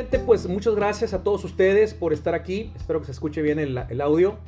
[0.00, 2.72] Primeramente, pues muchas gracias a todos ustedes por estar aquí.
[2.74, 4.38] Espero que se escuche bien el, el audio.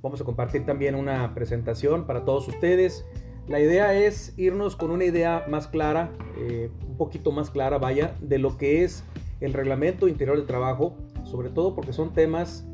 [0.00, 3.04] Vamos a compartir también una presentación para todos ustedes.
[3.48, 8.14] La idea es irnos con una idea más clara, eh, un poquito más clara, vaya,
[8.20, 9.02] de lo que es
[9.40, 12.64] el reglamento interior de trabajo, sobre todo porque son temas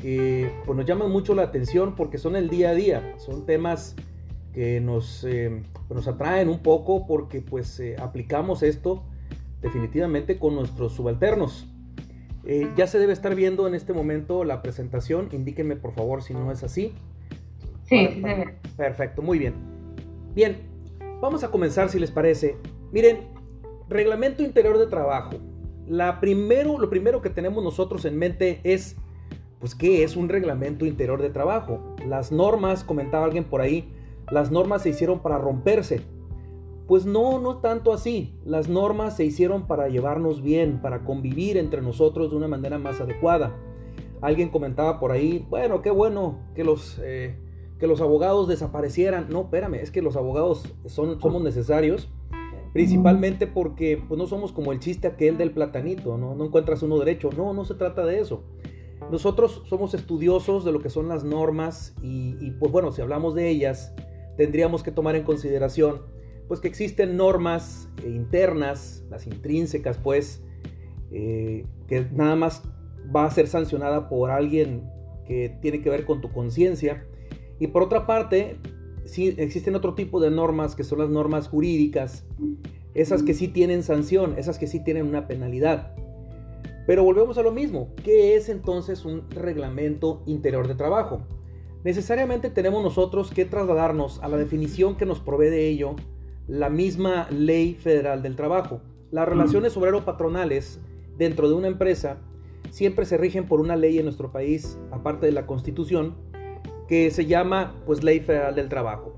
[0.00, 3.94] que pues, nos llaman mucho la atención porque son el día a día, son temas
[4.54, 9.04] que nos, eh, nos atraen un poco porque pues eh, aplicamos esto
[9.60, 11.68] definitivamente con nuestros subalternos.
[12.76, 16.50] Ya se debe estar viendo en este momento la presentación, indíquenme por favor si no
[16.52, 16.92] es así.
[17.88, 18.22] Sí,
[18.76, 19.54] Perfecto, muy bien.
[20.34, 20.58] Bien,
[21.20, 22.56] vamos a comenzar si les parece.
[22.92, 23.28] Miren,
[23.88, 25.36] reglamento interior de trabajo.
[25.86, 28.96] La primero, lo primero que tenemos nosotros en mente es,
[29.60, 31.94] pues, ¿qué es un reglamento interior de trabajo?
[32.06, 33.92] Las normas, comentaba alguien por ahí,
[34.30, 36.02] las normas se hicieron para romperse.
[36.86, 38.38] Pues no, no tanto así.
[38.44, 43.00] Las normas se hicieron para llevarnos bien, para convivir entre nosotros de una manera más
[43.00, 43.56] adecuada.
[44.20, 47.36] Alguien comentaba por ahí, bueno, qué bueno que los eh,
[47.78, 49.26] que los abogados desaparecieran.
[49.30, 52.08] No, espérame, es que los abogados son, somos necesarios,
[52.72, 56.34] principalmente porque pues, no somos como el chiste aquel del platanito, ¿no?
[56.34, 57.30] no encuentras uno derecho.
[57.36, 58.44] No, no se trata de eso.
[59.10, 63.50] Nosotros somos estudiosos de lo que son las normas y, pues bueno, si hablamos de
[63.50, 63.94] ellas,
[64.36, 66.02] tendríamos que tomar en consideración
[66.48, 70.44] pues que existen normas internas, las intrínsecas pues,
[71.10, 72.62] eh, que nada más
[73.14, 74.90] va a ser sancionada por alguien
[75.26, 77.06] que tiene que ver con tu conciencia
[77.58, 78.56] y por otra parte,
[79.04, 82.26] sí existen otro tipo de normas que son las normas jurídicas,
[82.94, 85.94] esas que sí tienen sanción, esas que sí tienen una penalidad.
[86.86, 91.22] Pero volvemos a lo mismo, ¿qué es entonces un reglamento interior de trabajo?
[91.84, 95.96] Necesariamente tenemos nosotros que trasladarnos a la definición que nos provee de ello
[96.46, 98.80] la misma ley federal del trabajo.
[99.10, 100.80] Las relaciones obrero-patronales
[101.16, 102.18] dentro de una empresa
[102.70, 106.16] siempre se rigen por una ley en nuestro país, aparte de la constitución,
[106.88, 109.14] que se llama pues Ley Federal del Trabajo.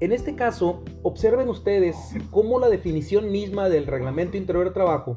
[0.00, 1.96] En este caso, observen ustedes
[2.30, 5.16] cómo la definición misma del Reglamento Interior de Trabajo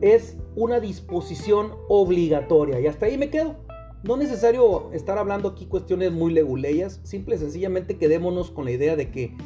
[0.00, 2.80] es una disposición obligatoria.
[2.80, 3.56] Y hasta ahí me quedo.
[4.04, 8.72] No es necesario estar hablando aquí cuestiones muy leguleyas, simple y sencillamente quedémonos con la
[8.72, 9.36] idea de que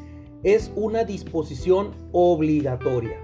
[0.47, 3.17] es una disposición obligatoria.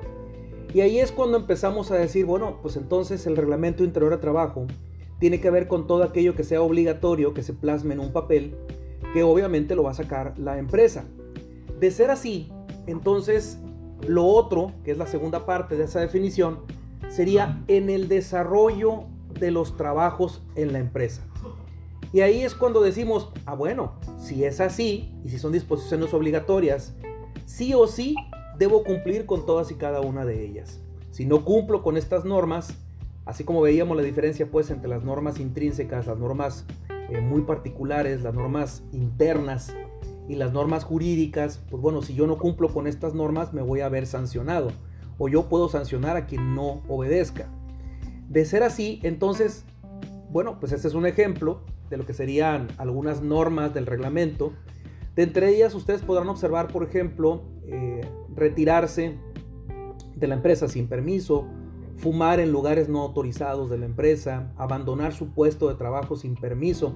[0.74, 4.66] Y ahí es cuando empezamos a decir, bueno, pues entonces el reglamento interior de trabajo
[5.20, 8.56] tiene que ver con todo aquello que sea obligatorio, que se plasme en un papel,
[9.14, 11.04] que obviamente lo va a sacar la empresa.
[11.78, 12.50] De ser así,
[12.88, 13.60] entonces
[14.04, 16.62] lo otro, que es la segunda parte de esa definición,
[17.08, 19.04] sería en el desarrollo
[19.38, 21.24] de los trabajos en la empresa.
[22.12, 26.96] Y ahí es cuando decimos, ah bueno, si es así y si son disposiciones obligatorias,
[27.52, 28.14] sí o sí
[28.58, 30.80] debo cumplir con todas y cada una de ellas.
[31.10, 32.74] Si no cumplo con estas normas,
[33.24, 36.64] Así como veíamos la diferencia pues entre las normas intrínsecas, las normas
[37.08, 39.72] eh, muy particulares, las normas internas
[40.28, 43.80] y las normas jurídicas, pues bueno, si yo no cumplo con estas normas me voy
[43.80, 44.72] a ver sancionado
[45.19, 47.48] o yo puedo sancionar a quien no obedezca.
[48.28, 49.64] De ser así, entonces,
[50.30, 54.52] bueno, pues este es un ejemplo de lo que serían algunas normas del reglamento.
[55.14, 58.00] De entre ellas ustedes podrán observar, por ejemplo, eh,
[58.34, 59.18] retirarse
[60.16, 61.46] de la empresa sin permiso,
[61.96, 66.94] fumar en lugares no autorizados de la empresa, abandonar su puesto de trabajo sin permiso.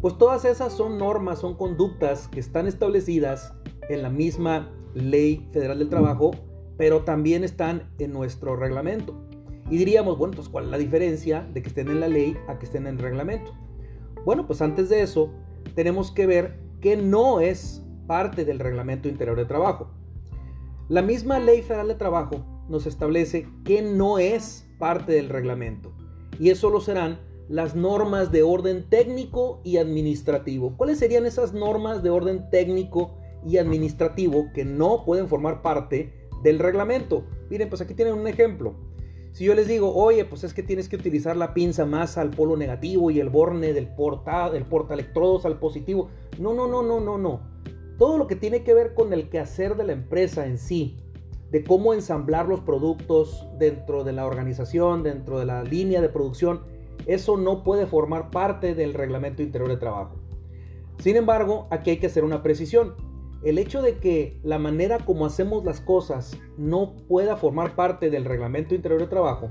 [0.00, 3.54] Pues todas esas son normas, son conductas que están establecidas
[3.88, 6.32] en la misma ley federal del trabajo,
[6.76, 9.14] pero también están en nuestro reglamento.
[9.70, 12.58] Y diríamos, bueno, pues ¿cuál es la diferencia de que estén en la ley a
[12.58, 13.52] que estén en el reglamento?
[14.24, 15.30] Bueno, pues antes de eso,
[15.74, 19.88] tenemos que ver que no es parte del reglamento interior de trabajo.
[20.88, 25.94] La misma ley federal de trabajo nos establece que no es parte del reglamento.
[26.38, 30.76] Y eso lo serán las normas de orden técnico y administrativo.
[30.76, 33.14] ¿Cuáles serían esas normas de orden técnico
[33.46, 36.12] y administrativo que no pueden formar parte
[36.42, 37.24] del reglamento?
[37.48, 38.74] Miren, pues aquí tienen un ejemplo.
[39.32, 42.30] Si yo les digo, oye, pues es que tienes que utilizar la pinza más al
[42.30, 46.10] polo negativo y el borne del porta, del portaelectrodos al positivo.
[46.38, 47.40] No, no, no, no, no, no.
[47.96, 50.98] Todo lo que tiene que ver con el quehacer de la empresa en sí,
[51.50, 56.60] de cómo ensamblar los productos dentro de la organización, dentro de la línea de producción,
[57.06, 60.16] eso no puede formar parte del reglamento interior de trabajo.
[60.98, 62.94] Sin embargo, aquí hay que hacer una precisión.
[63.44, 68.24] El hecho de que la manera como hacemos las cosas no pueda formar parte del
[68.24, 69.50] reglamento interior de trabajo,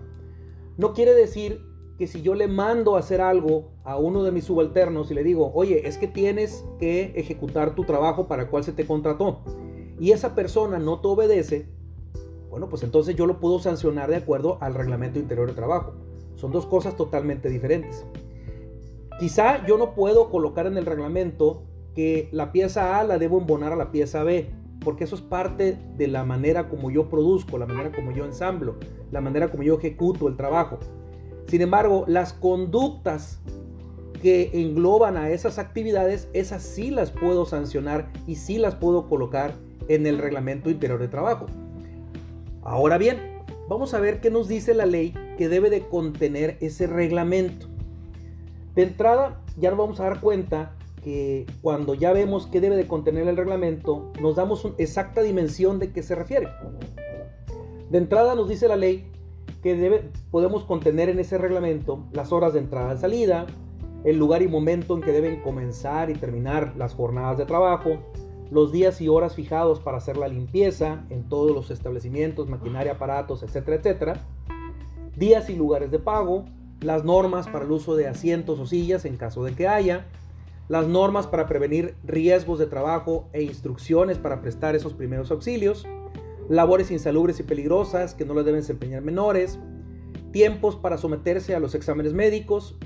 [0.77, 1.61] no quiere decir
[1.97, 5.23] que si yo le mando a hacer algo a uno de mis subalternos y le
[5.23, 9.43] digo, oye, es que tienes que ejecutar tu trabajo para el cual se te contrató,
[9.99, 11.69] y esa persona no te obedece,
[12.49, 15.93] Bueno, pues entonces yo lo puedo sancionar de acuerdo al reglamento interior de trabajo.
[16.35, 18.05] Son dos cosas totalmente diferentes.
[19.19, 21.63] Quizá yo no puedo colocar en el reglamento
[21.95, 24.49] que la pieza A la debo embonar a la pieza B,
[24.83, 28.77] porque eso es parte de la manera como yo produzco, la manera como yo ensamblo,
[29.11, 30.79] la manera como yo ejecuto el trabajo.
[31.47, 33.39] Sin embargo, las conductas
[34.21, 39.53] que engloban a esas actividades, esas sí las puedo sancionar y sí las puedo colocar
[39.87, 41.47] en el reglamento interior de trabajo.
[42.63, 43.17] Ahora bien,
[43.67, 47.67] vamos a ver qué nos dice la ley que debe de contener ese reglamento.
[48.75, 52.87] De entrada, ya nos vamos a dar cuenta que cuando ya vemos qué debe de
[52.87, 56.47] contener el reglamento, nos damos una exacta dimensión de qué se refiere.
[57.89, 59.11] De entrada nos dice la ley
[59.61, 63.47] que debe, podemos contener en ese reglamento las horas de entrada y salida,
[64.03, 67.99] el lugar y momento en que deben comenzar y terminar las jornadas de trabajo,
[68.49, 73.43] los días y horas fijados para hacer la limpieza en todos los establecimientos, maquinaria, aparatos,
[73.43, 74.27] etcétera, etcétera,
[75.15, 76.45] días y lugares de pago,
[76.81, 80.07] las normas para el uso de asientos o sillas en caso de que haya,
[80.71, 85.85] las normas para prevenir riesgos de trabajo e instrucciones para prestar esos primeros auxilios,
[86.47, 89.59] labores insalubres y peligrosas que no le deben desempeñar menores,
[90.31, 92.77] tiempos para someterse a los exámenes médicos,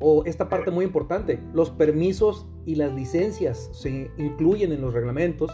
[0.00, 5.50] o esta parte muy importante, los permisos y las licencias se incluyen en los reglamentos,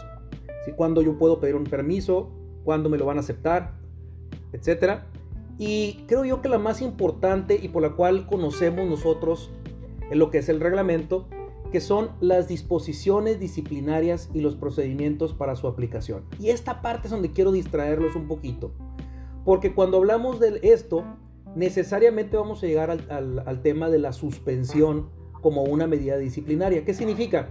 [0.65, 2.33] si cuando yo puedo pedir un permiso,
[2.65, 3.75] cuándo me lo van a aceptar,
[4.51, 5.07] etcétera.
[5.57, 9.49] Y creo yo que la más importante y por la cual conocemos nosotros
[10.11, 11.29] en lo que es el reglamento,
[11.75, 16.23] que son las disposiciones disciplinarias y los procedimientos para su aplicación.
[16.39, 18.71] Y esta parte es donde quiero distraerlos un poquito,
[19.43, 21.03] porque cuando hablamos de esto,
[21.53, 25.09] necesariamente vamos a llegar al, tema de la suspensión
[25.41, 26.85] como una medida disciplinaria.
[26.85, 27.49] ¿Qué significa?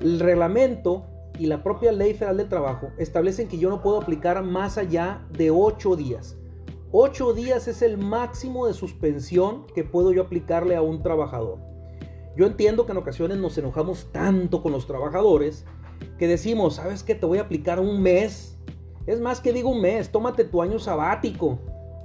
[0.00, 1.04] El reglamento
[1.38, 5.26] y la propia ley federal del trabajo establecen que yo no puedo aplicar más allá
[5.36, 6.38] de ocho días.
[6.92, 11.73] Ocho días es el máximo de suspensión que puedo yo aplicarle a un trabajador.
[12.36, 15.64] Yo entiendo que en ocasiones nos enojamos tanto con los trabajadores
[16.18, 17.14] que decimos, ¿sabes qué?
[17.14, 18.58] Te voy a aplicar un mes.
[19.06, 21.58] Es más que digo un mes, tómate tu año sabático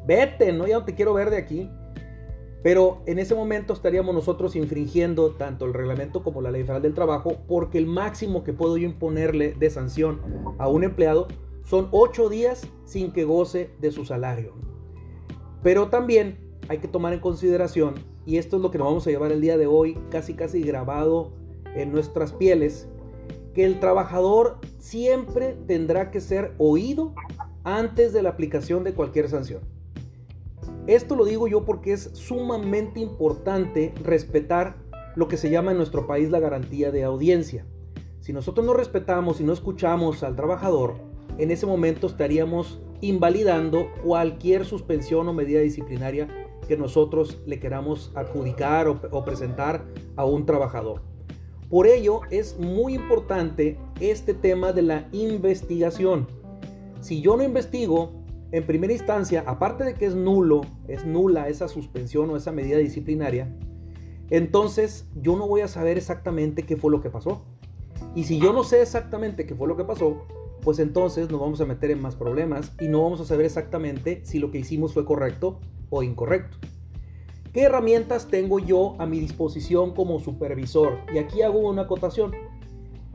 [0.10, 1.70] vete, no, ya no te quiero ver de aquí.
[2.64, 6.94] Pero en ese momento estaríamos nosotros infringiendo tanto el reglamento como la ley federal del
[6.94, 10.20] trabajo, porque el máximo que puedo yo imponerle de sanción
[10.58, 11.28] a un empleado
[11.64, 14.56] son ocho días sin que goce de su salario.
[15.64, 17.94] Pero también hay que tomar en consideración,
[18.30, 20.62] y esto es lo que nos vamos a llevar el día de hoy, casi casi
[20.62, 21.32] grabado
[21.74, 22.88] en nuestras pieles,
[23.56, 27.16] que el trabajador siempre tendrá que ser oído
[27.64, 29.62] antes de la aplicación de cualquier sanción.
[30.86, 34.78] Esto lo digo yo porque es sumamente importante respetar
[35.16, 37.66] lo que se llama en nuestro país la garantía de audiencia.
[38.20, 40.98] Si nosotros no respetamos y no escuchamos al trabajador,
[41.40, 46.39] en ese momento estaríamos invalidando cualquier suspensión o medida disciplinaria
[46.70, 49.84] que nosotros le queramos adjudicar o, o, presentar
[50.16, 51.02] a un trabajador.
[51.68, 56.28] Por ello es muy importante este tema de la investigación.
[57.02, 58.12] Si yo no investigo,
[58.52, 62.78] en primera instancia, aparte de que es nulo, es nula esa suspensión o esa medida
[62.78, 63.52] disciplinaria,
[64.30, 67.42] entonces yo no voy a saber exactamente qué fue lo que pasó.
[68.14, 70.28] Y si yo no sé exactamente qué fue lo que pasó,
[70.62, 74.22] pues entonces nos vamos a meter en más problemas y no vamos a saber exactamente
[74.24, 76.58] si lo que hicimos fue correcto o incorrecto.
[77.54, 81.00] ¿Qué herramientas tengo yo a mi disposición como supervisor?
[81.14, 82.32] Y aquí hago una acotación.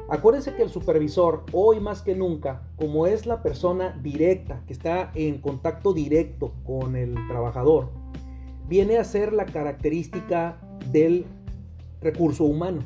[0.09, 5.13] Acuérdense que el supervisor, hoy más que nunca, como es la persona directa, que está
[5.15, 7.91] en contacto directo con el trabajador,
[8.69, 10.59] viene a ser la característica
[10.91, 11.27] del
[12.01, 12.83] recurso humano,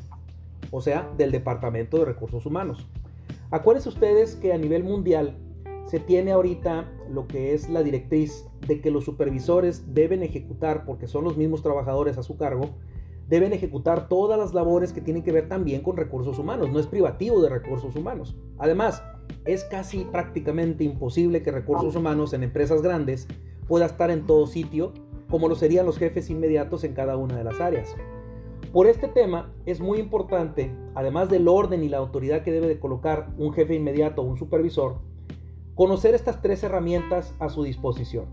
[0.71, 2.87] o sea, del Departamento de Recursos Humanos.
[3.51, 5.35] Acuérdense ustedes que a nivel mundial
[5.87, 11.07] se tiene ahorita lo que es la directriz de que los supervisores deben ejecutar, porque
[11.07, 12.75] son los mismos trabajadores a su cargo,
[13.27, 16.85] deben ejecutar todas las labores que tienen que ver también con recursos humanos, no es
[16.85, 18.35] privativo de recursos humanos.
[18.59, 19.01] Además,
[19.45, 23.27] es casi prácticamente imposible que recursos humanos en empresas grandes
[23.67, 24.93] pueda estar en todo sitio,
[25.27, 27.95] como lo serían los jefes inmediatos en cada una de las áreas.
[28.71, 32.79] Por este tema es muy importante, además del orden y la autoridad que debe de
[32.79, 34.97] colocar un jefe inmediato o un supervisor,
[35.73, 38.25] conocer estas tres herramientas a su disposición.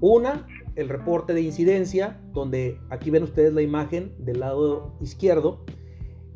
[0.00, 5.64] Una, el reporte de incidencia, donde aquí ven ustedes la imagen del lado izquierdo,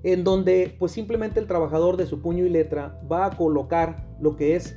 [0.02, 4.34] en donde pues simplemente el trabajador de su puño y letra va a colocar lo
[4.34, 4.76] que es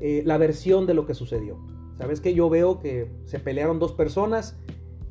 [0.00, 1.58] eh, la versión de lo que sucedió.
[1.98, 4.58] Sabes que yo veo que se pelearon dos personas,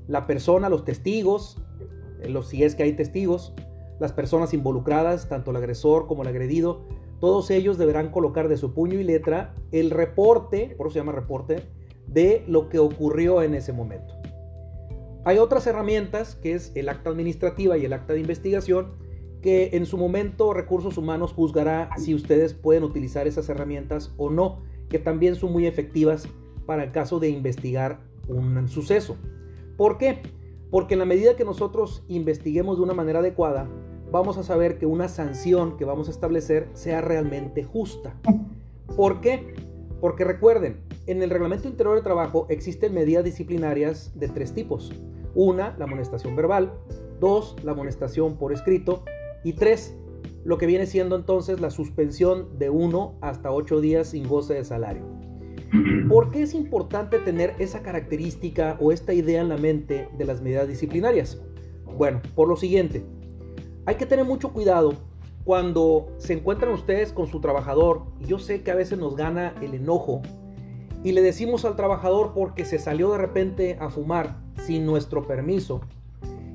[0.07, 1.61] la persona, los testigos,
[2.27, 3.53] los, si es que hay testigos,
[3.99, 6.81] las personas involucradas, tanto el agresor como el agredido,
[7.19, 11.13] todos ellos deberán colocar de su puño y letra el reporte, por eso se llama
[11.13, 11.63] reporte,
[12.07, 14.13] de lo que ocurrió en ese momento.
[15.25, 18.93] Hay otras herramientas, que es el acta administrativa y el acta de investigación,
[19.41, 24.61] que en su momento Recursos Humanos juzgará si ustedes pueden utilizar esas herramientas o no,
[24.89, 26.27] que también son muy efectivas
[26.65, 29.17] para el caso de investigar un suceso.
[29.75, 30.21] ¿Por qué?
[30.69, 33.67] Porque en la medida que nosotros investiguemos de una manera adecuada,
[34.11, 38.15] vamos a saber que una sanción que vamos a establecer sea realmente justa.
[38.95, 39.53] ¿Por qué?
[40.01, 44.91] Porque recuerden, en el reglamento interior de trabajo existen medidas disciplinarias de tres tipos.
[45.35, 46.73] Una, la amonestación verbal.
[47.19, 49.03] Dos, la amonestación por escrito.
[49.43, 49.95] Y tres,
[50.43, 54.63] lo que viene siendo entonces la suspensión de uno hasta ocho días sin goce de
[54.63, 55.03] salario.
[56.07, 60.41] ¿Por qué es importante tener esa característica o esta idea en la mente de las
[60.41, 61.41] medidas disciplinarias?
[61.97, 63.05] Bueno, por lo siguiente,
[63.85, 64.93] hay que tener mucho cuidado
[65.43, 69.55] cuando se encuentran ustedes con su trabajador, y yo sé que a veces nos gana
[69.61, 70.21] el enojo,
[71.03, 75.81] y le decimos al trabajador porque se salió de repente a fumar sin nuestro permiso,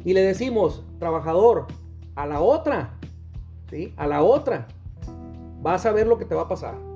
[0.05, 1.67] y le decimos, trabajador,
[2.17, 2.99] a la otra,
[3.71, 3.95] ¿sí?
[3.97, 4.69] A la otra,
[5.63, 6.92] vas a ver lo que te va a pasar.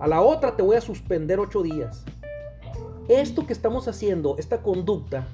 [0.00, 2.06] A la otra te voy a suspender ocho días.
[3.08, 5.28] Esto que estamos haciendo, esta conducta,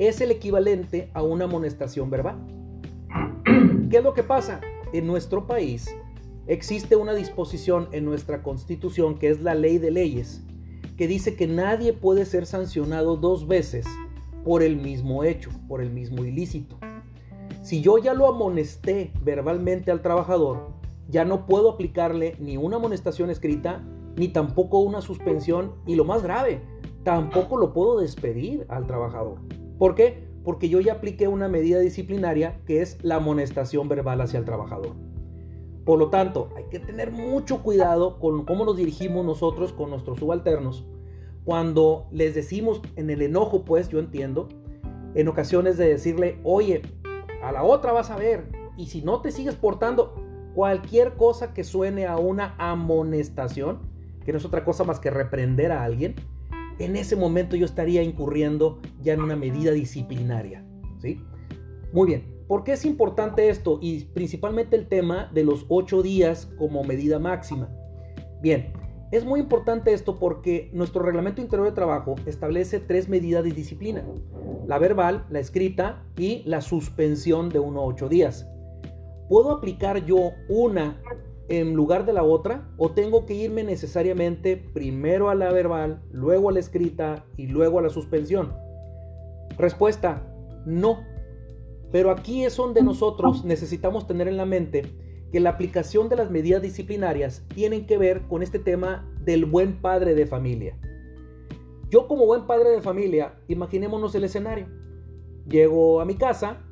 [0.00, 2.36] es el equivalente a una amonestación verbal.
[3.88, 4.60] ¿Qué es lo que pasa?
[4.92, 5.94] En nuestro país
[6.48, 10.42] existe una disposición en nuestra constitución que es la ley de leyes,
[10.96, 13.86] que dice que nadie puede ser sancionado dos veces
[14.44, 16.80] por el mismo hecho, por el mismo ilícito.
[17.62, 20.70] Si yo ya lo amonesté verbalmente al trabajador,
[21.08, 23.84] ya no puedo aplicarle ni una amonestación escrita,
[24.16, 26.62] ni tampoco una suspensión, y lo más grave,
[27.04, 29.38] tampoco lo puedo despedir al trabajador.
[29.78, 30.30] ¿Por qué?
[30.44, 34.94] porque yo ya apliqué una medida disciplinaria que es la amonestación verbal hacia el trabajador.
[35.84, 40.18] Por lo tanto, hay que tener mucho cuidado con cómo nos dirigimos nosotros con nuestros
[40.18, 40.86] subalternos.
[41.44, 44.48] Cuando les decimos en el enojo, pues yo entiendo,
[45.14, 46.82] en ocasiones de decirle, oye,
[47.42, 50.14] a la otra vas a ver, y si no te sigues portando,
[50.54, 53.78] cualquier cosa que suene a una amonestación,
[54.32, 56.14] no es otra cosa más que reprender a alguien,
[56.78, 60.64] en ese momento yo estaría incurriendo ya en una medida disciplinaria.
[60.98, 61.20] ¿sí?
[61.92, 63.78] Muy bien, ¿por qué es importante esto?
[63.82, 67.68] Y principalmente el tema de los ocho días como medida máxima.
[68.40, 68.72] Bien,
[69.12, 74.04] es muy importante esto porque nuestro reglamento interior de trabajo establece tres medidas de disciplina.
[74.66, 78.48] La verbal, la escrita y la suspensión de uno a ocho días.
[79.28, 81.00] ¿Puedo aplicar yo una
[81.50, 82.68] en lugar de la otra?
[82.78, 87.78] ¿O tengo que irme necesariamente primero a la verbal, luego a la escrita y luego
[87.78, 88.54] a la suspensión?
[89.58, 90.32] Respuesta,
[90.64, 91.04] no.
[91.90, 94.82] Pero aquí es donde nosotros necesitamos tener en la mente
[95.32, 99.80] que la aplicación de las medidas disciplinarias tienen que ver con este tema del buen
[99.80, 100.78] padre de familia.
[101.90, 104.68] Yo como buen padre de familia, imaginémonos el escenario.
[105.48, 106.62] Llego a mi casa,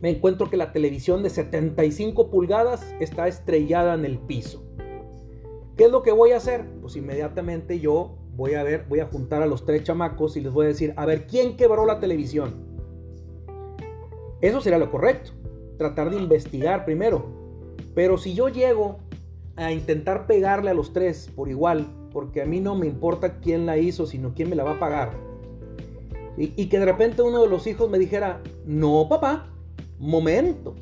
[0.00, 4.64] me encuentro que la televisión de 75 pulgadas está estrellada en el piso.
[5.76, 6.64] ¿Qué es lo que voy a hacer?
[6.80, 10.52] Pues inmediatamente yo voy a ver, voy a juntar a los tres chamacos y les
[10.52, 12.54] voy a decir, a ver, ¿quién quebró la televisión?
[14.40, 15.32] Eso sería lo correcto,
[15.76, 17.26] tratar de investigar primero.
[17.94, 18.98] Pero si yo llego
[19.56, 23.66] a intentar pegarle a los tres por igual, porque a mí no me importa quién
[23.66, 25.10] la hizo, sino quién me la va a pagar,
[26.36, 29.48] y, y que de repente uno de los hijos me dijera, no papá,
[29.98, 30.74] momento,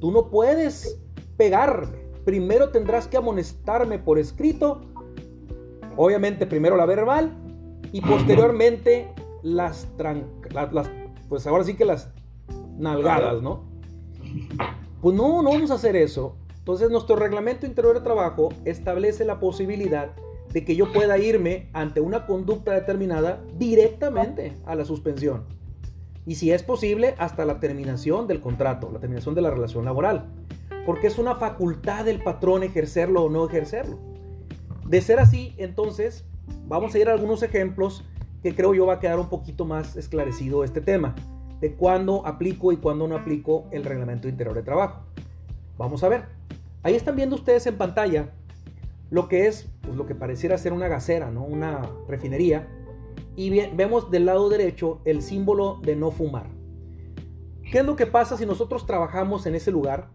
[0.00, 1.00] tú no puedes
[1.36, 1.98] pegarme.
[2.24, 4.82] Primero tendrás que amonestarme por escrito.
[5.96, 7.36] Obviamente primero la verbal
[7.92, 9.08] y posteriormente
[9.42, 9.88] las,
[10.72, 10.90] las,
[11.28, 12.12] pues ahora sí que las
[12.78, 13.64] nalgadas, ¿no?
[15.00, 16.36] Pues no, no vamos a hacer eso.
[16.58, 20.14] Entonces nuestro reglamento interior de trabajo establece la posibilidad
[20.52, 25.59] de que yo pueda irme ante una conducta determinada directamente a la suspensión
[26.26, 30.26] y si es posible hasta la terminación del contrato, la terminación de la relación laboral,
[30.86, 33.98] porque es una facultad del patrón ejercerlo o no ejercerlo.
[34.86, 36.24] De ser así, entonces,
[36.66, 38.04] vamos a ir a algunos ejemplos
[38.42, 41.14] que creo yo va a quedar un poquito más esclarecido este tema,
[41.60, 45.02] de cuándo aplico y cuándo no aplico el reglamento interior de trabajo.
[45.76, 46.24] Vamos a ver.
[46.82, 48.30] Ahí están viendo ustedes en pantalla
[49.10, 51.44] lo que es pues, lo que pareciera ser una gasera, ¿no?
[51.44, 52.68] Una refinería
[53.40, 56.44] y vemos del lado derecho el símbolo de no fumar.
[57.72, 60.10] ¿Qué es lo que pasa si nosotros trabajamos en ese lugar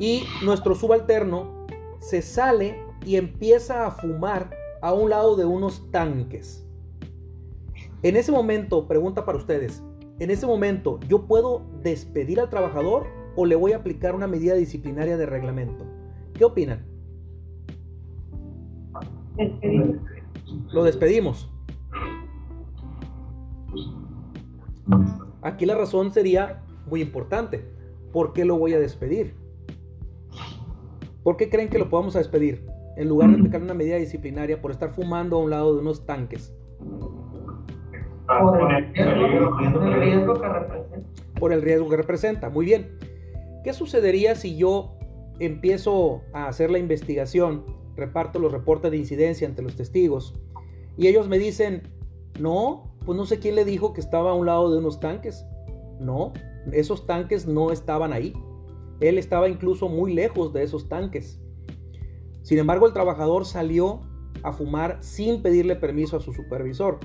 [0.00, 1.68] y nuestro subalterno
[2.00, 4.50] se sale y empieza a fumar
[4.82, 6.66] a un lado de unos tanques?
[8.02, 9.84] En ese momento, pregunta para ustedes,
[10.18, 14.54] en ese momento, ¿yo puedo despedir al trabajador o le voy a aplicar una medida
[14.56, 15.84] disciplinaria de reglamento?
[16.34, 16.84] ¿Qué opinan?
[20.72, 21.52] Lo despedimos.
[25.42, 27.64] Aquí la razón sería muy importante.
[28.12, 29.34] ¿Por qué lo voy a despedir?
[31.22, 32.64] ¿Por qué creen que lo podamos despedir?
[32.96, 36.06] En lugar de aplicar una medida disciplinaria por estar fumando a un lado de unos
[36.06, 36.54] tanques.
[38.26, 41.10] Por el riesgo que representa.
[41.38, 42.50] Por el riesgo que representa.
[42.50, 42.98] Muy bien.
[43.62, 44.98] ¿Qué sucedería si yo
[45.38, 47.64] empiezo a hacer la investigación,
[47.96, 50.40] reparto los reportes de incidencia ante los testigos
[50.96, 51.82] y ellos me dicen,
[52.40, 55.46] no, pues no sé quién le dijo que estaba a un lado de unos tanques.
[55.98, 56.34] No,
[56.72, 58.34] esos tanques no estaban ahí.
[59.00, 61.40] Él estaba incluso muy lejos de esos tanques.
[62.42, 64.02] Sin embargo, el trabajador salió
[64.42, 66.98] a fumar sin pedirle permiso a su supervisor.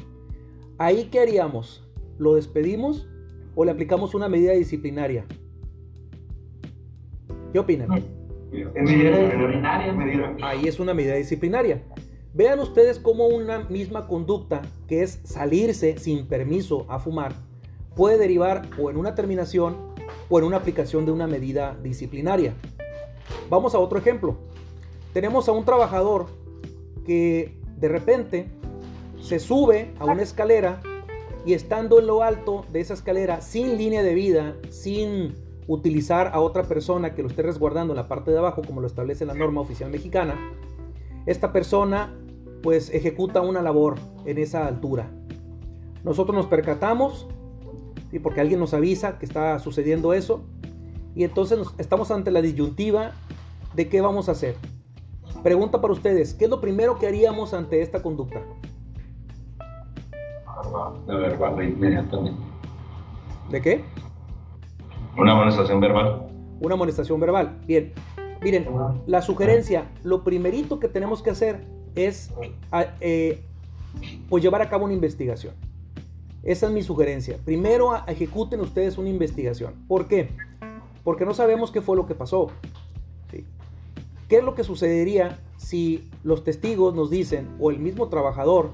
[0.77, 1.89] ¿Ahí qué haríamos?
[2.17, 3.07] ¿Lo despedimos
[3.55, 5.25] o le aplicamos una medida disciplinaria?
[7.53, 7.89] ¿Qué opinan?
[10.41, 11.81] Ahí es una medida disciplinaria.
[12.35, 17.35] Vean ustedes cómo una misma conducta, que es salirse sin permiso a fumar,
[17.95, 19.93] puede derivar o en una terminación
[20.29, 22.55] o en una aplicación de una medida disciplinaria.
[23.51, 24.35] Vamos a otro ejemplo.
[25.13, 26.25] Tenemos a un trabajador
[27.05, 28.49] que de repente
[29.21, 30.81] se sube a una escalera
[31.45, 35.35] y estando en lo alto de esa escalera, sin línea de vida, sin
[35.67, 38.87] utilizar a otra persona que lo esté resguardando en la parte de abajo, como lo
[38.87, 40.35] establece la norma oficial mexicana,
[41.25, 42.13] esta persona
[42.63, 45.11] pues ejecuta una labor en esa altura.
[46.03, 47.27] Nosotros nos percatamos,
[48.11, 50.45] y porque alguien nos avisa que está sucediendo eso,
[51.13, 53.11] y entonces estamos ante la disyuntiva
[53.75, 54.55] de qué vamos a hacer.
[55.43, 58.41] Pregunta para ustedes, ¿qué es lo primero que haríamos ante esta conducta?
[61.05, 62.41] De verbal inmediatamente.
[63.49, 63.83] ¿De qué?
[65.17, 66.27] Una amonestación verbal.
[66.61, 67.59] Una amonestación verbal.
[67.67, 67.91] Bien.
[68.41, 68.65] Miren,
[69.05, 72.31] la sugerencia, lo primerito que tenemos que hacer es
[72.99, 73.41] eh,
[74.29, 75.53] pues llevar a cabo una investigación.
[76.43, 77.37] Esa es mi sugerencia.
[77.45, 79.73] Primero ejecuten ustedes una investigación.
[79.87, 80.29] ¿Por qué?
[81.03, 82.51] Porque no sabemos qué fue lo que pasó.
[84.27, 88.71] ¿Qué es lo que sucedería si los testigos nos dicen, o el mismo trabajador,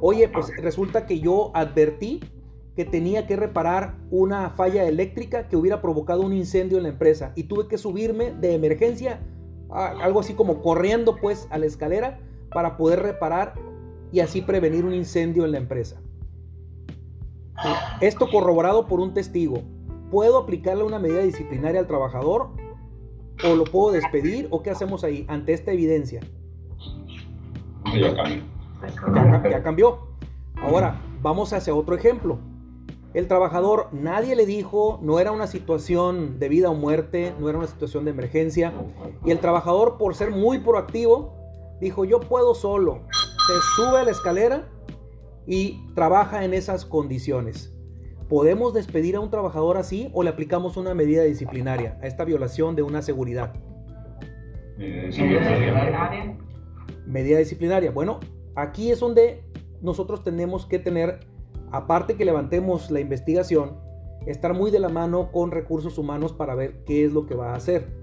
[0.00, 2.20] oye, pues resulta que yo advertí
[2.76, 7.32] que tenía que reparar una falla eléctrica que hubiera provocado un incendio en la empresa
[7.34, 9.20] y tuve que subirme de emergencia
[9.70, 13.54] algo así como corriendo pues a la escalera para poder reparar
[14.12, 16.00] y así prevenir un incendio en la empresa.
[18.00, 19.62] Esto corroborado por un testigo.
[20.10, 22.50] ¿Puedo aplicarle una medida disciplinaria al trabajador?
[23.44, 24.48] ¿O lo puedo despedir?
[24.50, 26.20] ¿O qué hacemos ahí ante esta evidencia?
[27.94, 28.42] Ya cambió.
[29.42, 30.08] Ya, ya cambió.
[30.56, 32.38] Ahora, vamos hacia otro ejemplo.
[33.14, 37.58] El trabajador, nadie le dijo, no era una situación de vida o muerte, no era
[37.58, 38.72] una situación de emergencia.
[39.24, 41.34] Y el trabajador, por ser muy proactivo,
[41.80, 43.00] dijo, yo puedo solo.
[43.46, 44.68] Se sube a la escalera
[45.46, 47.74] y trabaja en esas condiciones.
[48.28, 52.76] ¿Podemos despedir a un trabajador así o le aplicamos una medida disciplinaria a esta violación
[52.76, 53.54] de una seguridad?
[57.06, 57.90] Medida disciplinaria.
[57.90, 58.20] Bueno,
[58.54, 59.42] aquí es donde
[59.80, 61.20] nosotros tenemos que tener
[61.72, 63.78] aparte que levantemos la investigación,
[64.26, 67.52] estar muy de la mano con recursos humanos para ver qué es lo que va
[67.52, 67.98] a hacer.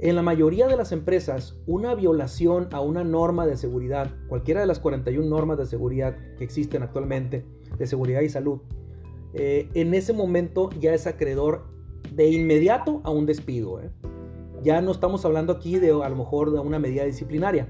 [0.00, 4.66] En la mayoría de las empresas, una violación a una norma de seguridad, cualquiera de
[4.66, 7.46] las 41 normas de seguridad que existen actualmente,
[7.78, 8.60] de seguridad y salud,
[9.34, 11.66] eh, en ese momento ya es acreedor
[12.12, 13.80] de inmediato a un despido.
[13.80, 13.90] ¿eh?
[14.62, 17.68] Ya no estamos hablando aquí de a lo mejor de una medida disciplinaria.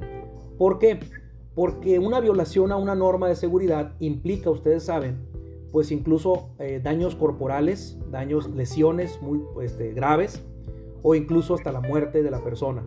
[0.59, 1.01] ¿Por qué?
[1.55, 5.19] Porque una violación a una norma de seguridad implica, ustedes saben,
[5.71, 10.41] pues incluso eh, daños corporales, daños, lesiones muy este, graves
[11.03, 12.83] o incluso hasta la muerte de la persona.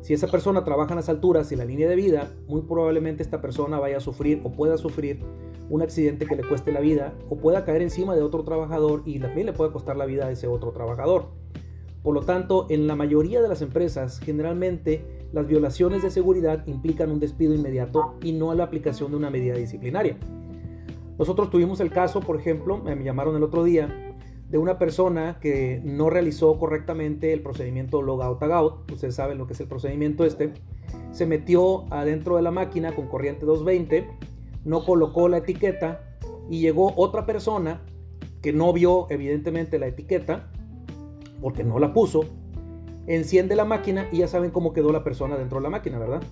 [0.00, 3.40] Si esa persona trabaja en las alturas y la línea de vida, muy probablemente esta
[3.40, 5.20] persona vaya a sufrir o pueda sufrir
[5.68, 9.18] un accidente que le cueste la vida o pueda caer encima de otro trabajador y
[9.18, 11.26] también le puede costar la vida a ese otro trabajador.
[12.02, 17.10] Por lo tanto, en la mayoría de las empresas, generalmente las violaciones de seguridad implican
[17.10, 20.16] un despido inmediato y no la aplicación de una medida disciplinaria.
[21.18, 24.08] Nosotros tuvimos el caso, por ejemplo, me llamaron el otro día,
[24.48, 29.60] de una persona que no realizó correctamente el procedimiento logout-tagout, ustedes saben lo que es
[29.60, 30.54] el procedimiento este,
[31.10, 34.08] se metió adentro de la máquina con corriente 220,
[34.64, 36.00] no colocó la etiqueta
[36.48, 37.82] y llegó otra persona
[38.40, 40.50] que no vio evidentemente la etiqueta,
[41.42, 42.24] porque no la puso,
[43.08, 46.22] enciende la máquina y ya saben cómo quedó la persona dentro de la máquina, ¿verdad?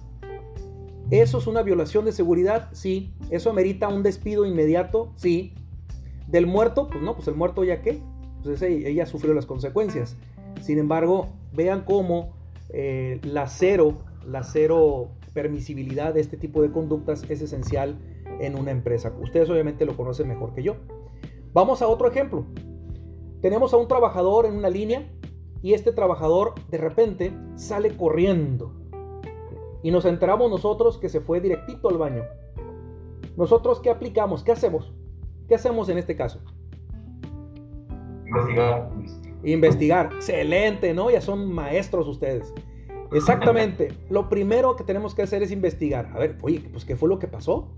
[1.11, 2.69] ¿Eso es una violación de seguridad?
[2.73, 3.15] Sí.
[3.31, 5.13] ¿Eso amerita un despido inmediato?
[5.17, 5.55] Sí.
[6.27, 6.89] ¿Del muerto?
[6.89, 8.01] Pues no, pues el muerto ya qué.
[8.43, 10.17] Pues ella, sufrió las consecuencias.
[10.61, 12.35] Sin embargo, vean cómo
[12.71, 17.97] eh, la cero, la cero permisibilidad de este tipo de conductas es esencial
[18.41, 19.13] en una empresa.
[19.23, 20.77] Ustedes obviamente lo conocen mejor que yo.
[21.53, 22.45] Vamos a otro ejemplo.
[23.41, 25.09] Tenemos a un trabajador en una línea
[25.67, 28.71] y este trabajador de repente sale corriendo.
[29.83, 32.23] Y nos enteramos nosotros que se fue directito al baño.
[33.37, 34.45] Nosotros, ¿qué aplicamos?
[34.45, 34.95] ¿Qué hacemos?
[35.49, 36.41] ¿Qué hacemos en este caso?
[38.29, 38.91] Investigar.
[39.43, 40.13] Investigar.
[40.15, 41.11] Excelente, ¿no?
[41.11, 42.55] Ya son maestros ustedes.
[43.11, 43.89] Exactamente.
[44.09, 46.11] Lo primero que tenemos que hacer es investigar.
[46.15, 47.73] A ver, oye, pues ¿qué fue lo que pasó?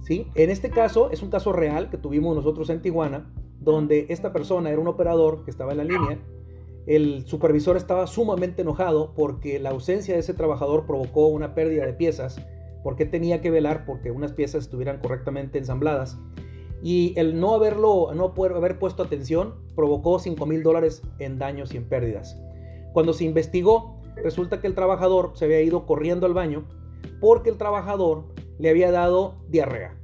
[0.00, 0.28] ¿Sí?
[0.34, 4.70] En este caso, es un caso real que tuvimos nosotros en Tijuana, donde esta persona
[4.70, 6.18] era un operador que estaba en la línea.
[6.86, 11.92] El supervisor estaba sumamente enojado porque la ausencia de ese trabajador provocó una pérdida de
[11.92, 12.40] piezas,
[12.82, 16.18] porque tenía que velar porque unas piezas estuvieran correctamente ensambladas.
[16.82, 21.74] Y el no haberlo, no poder haber puesto atención, provocó 5 mil dólares en daños
[21.74, 22.40] y en pérdidas.
[22.94, 26.64] Cuando se investigó, resulta que el trabajador se había ido corriendo al baño
[27.20, 28.24] porque el trabajador
[28.58, 29.96] le había dado diarrea.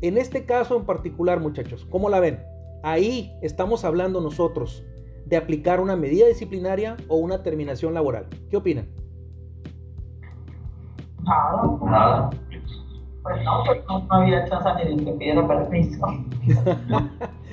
[0.00, 2.40] En este caso en particular, muchachos, ¿cómo la ven?
[2.82, 4.84] Ahí estamos hablando nosotros
[5.28, 8.26] de aplicar una medida disciplinaria o una terminación laboral.
[8.50, 8.88] ¿Qué opinan?
[11.22, 11.78] Nada.
[11.84, 12.30] Nada.
[13.22, 16.06] Pues no, pues no, no había chance ni de que pidiera permiso.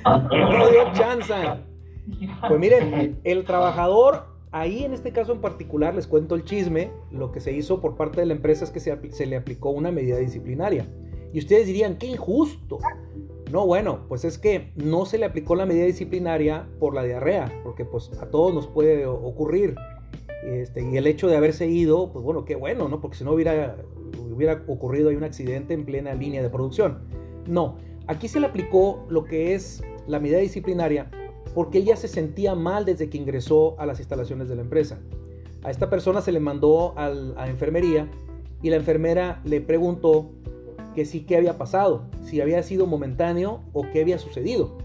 [0.04, 1.34] no dio chance.
[2.48, 7.30] Pues miren, el trabajador, ahí en este caso en particular, les cuento el chisme, lo
[7.30, 9.90] que se hizo por parte de la empresa es que se, se le aplicó una
[9.90, 10.86] medida disciplinaria.
[11.32, 12.78] Y ustedes dirían, qué injusto.
[13.50, 17.60] No, bueno, pues es que no se le aplicó la medida disciplinaria por la diarrea,
[17.62, 19.76] porque pues a todos nos puede ocurrir.
[20.44, 23.00] Este, y el hecho de haberse ido, pues bueno, qué bueno, ¿no?
[23.00, 23.76] Porque si no hubiera,
[24.66, 26.98] ocurrido ahí un accidente en plena línea de producción.
[27.46, 31.10] No, aquí se le aplicó lo que es la medida disciplinaria
[31.56, 34.98] porque él ya se sentía mal desde que ingresó a las instalaciones de la empresa.
[35.62, 38.10] A esta persona se le mandó a la enfermería
[38.62, 40.32] y la enfermera le preguntó
[40.96, 44.78] que sí qué había pasado, si había sido momentáneo o qué había sucedido.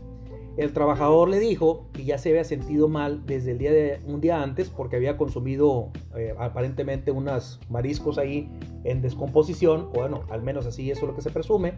[0.57, 4.19] El trabajador le dijo que ya se había sentido mal desde el día de un
[4.19, 8.51] día antes porque había consumido eh, aparentemente unos mariscos ahí
[8.83, 11.75] en descomposición, bueno, al menos así eso es lo que se presume.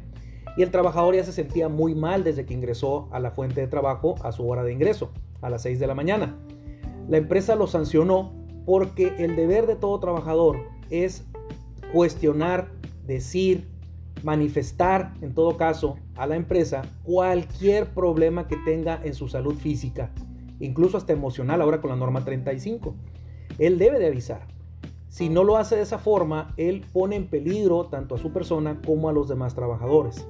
[0.58, 3.67] Y el trabajador ya se sentía muy mal desde que ingresó a la fuente de
[3.67, 6.39] trabajo a su hora de ingreso, a las 6 de la mañana.
[7.08, 8.34] La empresa lo sancionó
[8.65, 10.58] porque el deber de todo trabajador
[10.89, 11.24] es
[11.91, 12.72] cuestionar,
[13.06, 13.73] decir,
[14.24, 20.12] manifestar en todo caso a la empresa cualquier problema que tenga en su salud física,
[20.60, 22.96] incluso hasta emocional ahora con la norma 35.
[23.60, 24.48] Él debe de avisar.
[25.10, 28.82] Si no lo hace de esa forma, él pone en peligro tanto a su persona
[28.84, 30.26] como a los demás trabajadores.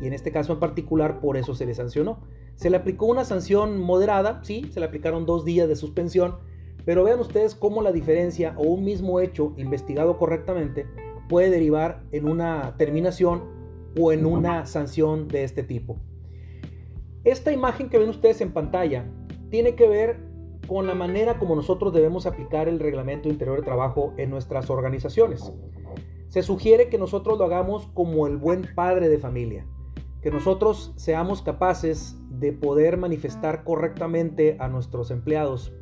[0.00, 2.18] Y en este caso en particular, por eso se le sancionó.
[2.56, 6.36] Se le aplicó una sanción moderada, sí, se le aplicaron dos días de suspensión,
[6.84, 10.86] pero vean ustedes cómo la diferencia o un mismo hecho investigado correctamente
[11.28, 13.44] puede derivar en una terminación
[13.98, 15.98] o en una sanción de este tipo.
[17.24, 19.04] Esta imagen que ven ustedes en pantalla
[19.50, 20.20] tiene que ver
[20.66, 25.52] con la manera como nosotros debemos aplicar el reglamento interior de trabajo en nuestras organizaciones.
[26.28, 29.66] Se sugiere que nosotros lo hagamos como el buen padre de familia,
[30.22, 35.72] que nosotros seamos capaces de poder manifestar correctamente a nuestros empleados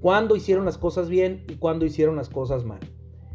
[0.00, 2.80] cuándo hicieron las cosas bien y cuándo hicieron las cosas mal.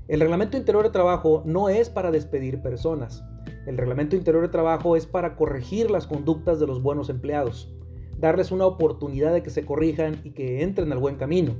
[0.09, 3.23] El reglamento interior de trabajo no es para despedir personas.
[3.65, 7.73] El reglamento interior de trabajo es para corregir las conductas de los buenos empleados,
[8.17, 11.55] darles una oportunidad de que se corrijan y que entren al buen camino.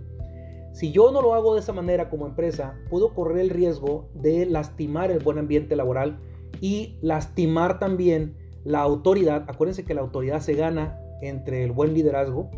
[0.73, 4.45] Si yo no lo hago de esa manera como empresa, puedo correr el riesgo de
[4.45, 6.19] lastimar el buen ambiente laboral
[6.59, 9.45] y lastimar también la autoridad.
[9.47, 12.49] Acuérdense que la autoridad se gana entre el buen liderazgo,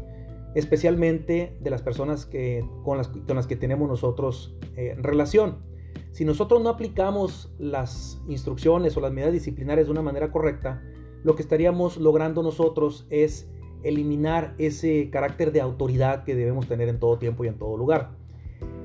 [0.55, 5.74] especialmente de las personas que, con, las, que tenemos nosotros eh, relación.
[6.11, 10.81] Si nosotros no aplicamos las instrucciones o las medidas disciplinarias de una manera correcta,
[11.23, 13.49] lo que estaríamos logrando nosotros es
[13.83, 18.11] eliminar ese carácter de autoridad que debemos tener en todo tiempo y en todo lugar.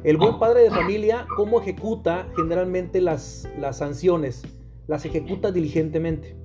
[0.05, 4.43] El buen padre de familia, ¿cómo ejecuta generalmente las, las sanciones?
[4.87, 6.37] Las ejecuta diligentemente.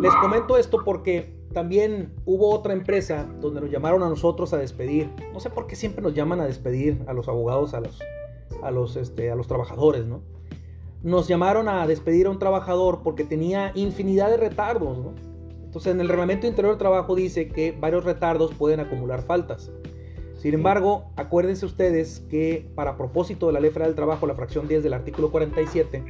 [0.00, 5.10] Les comento esto porque también hubo otra empresa donde nos llamaron a nosotros a despedir.
[5.32, 8.00] No sé por qué siempre nos llaman a despedir a los abogados, a los
[8.64, 10.22] a los, este, a los trabajadores, ¿no?
[11.02, 15.12] Nos llamaron a despedir a un trabajador porque tenía infinidad de retardos, ¿no?
[15.64, 19.70] Entonces en el reglamento interior del trabajo dice que varios retardos pueden acumular faltas.
[20.44, 24.68] Sin embargo, acuérdense ustedes que para propósito de la Ley Federal del Trabajo, la fracción
[24.68, 26.04] 10 del artículo 47,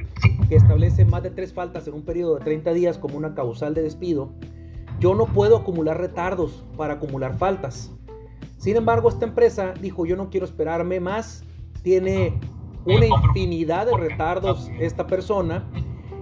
[0.49, 3.73] que establece más de tres faltas en un periodo de 30 días como una causal
[3.73, 4.33] de despido,
[4.99, 7.91] yo no puedo acumular retardos para acumular faltas.
[8.57, 11.44] Sin embargo, esta empresa dijo, yo no quiero esperarme más
[11.85, 12.33] tiene
[12.83, 15.63] una infinidad de retardos esta persona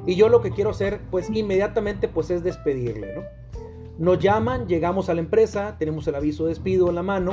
[0.05, 3.21] y yo lo que quiero hacer pues inmediatamente pues es despedirle, ¿no?
[3.97, 7.31] Nos llaman, llegamos a la empresa, tenemos el aviso de despido en la mano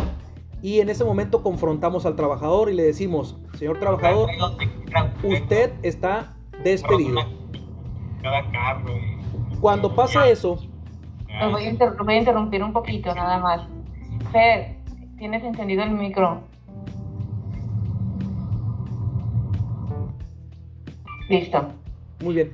[0.63, 4.31] y en ese momento confrontamos al trabajador y le decimos, señor trabajador,
[5.25, 7.19] usted está despedido.
[9.61, 10.61] Cuando pasa eso...
[11.41, 13.63] Lo voy, a voy a interrumpir un poquito nada más.
[14.31, 14.77] Fer,
[15.19, 16.50] tienes encendido el micro.
[21.31, 21.69] Listo.
[22.23, 22.51] Muy bien.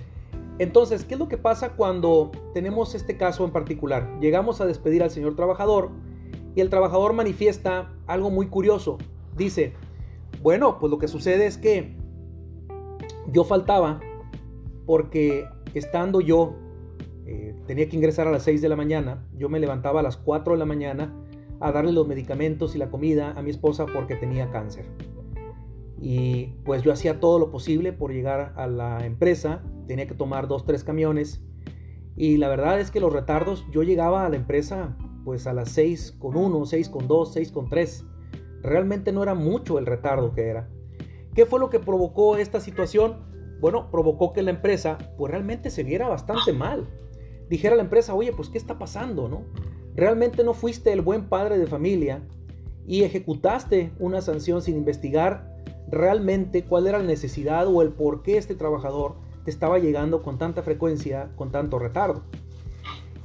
[0.58, 4.18] Entonces, ¿qué es lo que pasa cuando tenemos este caso en particular?
[4.20, 5.90] Llegamos a despedir al señor trabajador
[6.54, 8.98] y el trabajador manifiesta algo muy curioso.
[9.36, 9.72] Dice,
[10.42, 11.96] bueno, pues lo que sucede es que
[13.32, 14.00] yo faltaba
[14.86, 16.54] porque estando yo,
[17.26, 20.16] eh, tenía que ingresar a las 6 de la mañana, yo me levantaba a las
[20.16, 21.12] 4 de la mañana
[21.60, 24.86] a darle los medicamentos y la comida a mi esposa porque tenía cáncer.
[25.98, 30.48] Y pues yo hacía todo lo posible por llegar a la empresa, tenía que tomar
[30.48, 31.42] dos, tres camiones.
[32.16, 35.70] Y la verdad es que los retardos, yo llegaba a la empresa pues a las
[35.70, 38.04] 6 con 1, 6 con 2, 6 con 3.
[38.62, 40.68] Realmente no era mucho el retardo que era.
[41.35, 43.26] ¿Qué fue lo que provocó esta situación?
[43.61, 46.87] Bueno, provocó que la empresa pues realmente se viera bastante mal.
[47.48, 49.28] Dijera la empresa, oye, pues ¿qué está pasando?
[49.28, 49.44] ¿no?
[49.96, 52.22] Realmente no fuiste el buen padre de familia
[52.87, 55.56] y ejecutaste una sanción sin investigar
[55.90, 60.38] realmente cuál era la necesidad o el por qué este trabajador te estaba llegando con
[60.38, 62.22] tanta frecuencia, con tanto retardo.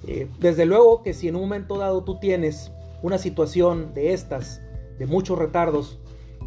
[0.08, 2.72] Eh, desde luego que si en un momento dado tú tienes
[3.04, 4.62] una situación de estas,
[4.98, 6.00] de muchos retardos,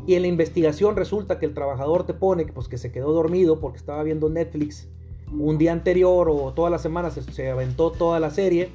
[0.06, 3.60] y en la investigación resulta que el trabajador te pone pues, que se quedó dormido
[3.60, 4.86] porque estaba viendo Netflix
[5.32, 8.68] un día anterior o toda la semana se, se aventó toda la serie,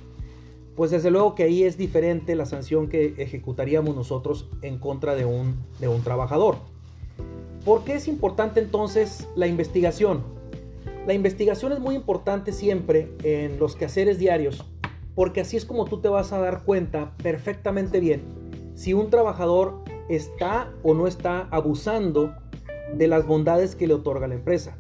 [0.75, 5.25] pues desde luego que ahí es diferente la sanción que ejecutaríamos nosotros en contra de
[5.25, 6.57] un, de un trabajador.
[7.69, 10.23] ¿Por qué es importante entonces la investigación?
[11.05, 14.65] La investigación es muy importante siempre en los quehaceres diarios,
[15.13, 18.23] porque así es como tú te vas a dar cuenta perfectamente bien
[18.73, 22.33] si un trabajador está o no está abusando
[22.95, 24.75] de las bondades que le otorga la empresa.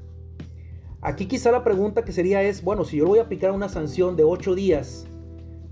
[1.01, 3.69] Aquí quizá la pregunta que sería es, bueno, si yo le voy a aplicar una
[3.69, 5.05] sanción de 8 días,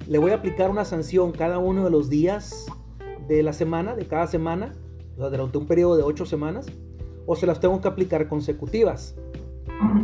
[0.08, 2.68] ¿le voy a aplicar una sanción cada uno de los días
[3.28, 4.76] de la semana, de cada semana?
[5.16, 6.68] O sea, durante un periodo de 8 semanas
[7.28, 9.16] o se las tengo que aplicar consecutivas.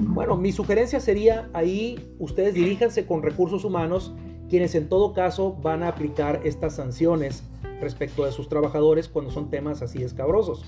[0.01, 4.13] Bueno, mi sugerencia sería ahí ustedes diríjanse con recursos humanos,
[4.49, 7.43] quienes en todo caso van a aplicar estas sanciones
[7.81, 10.63] respecto de sus trabajadores cuando son temas así escabrosos.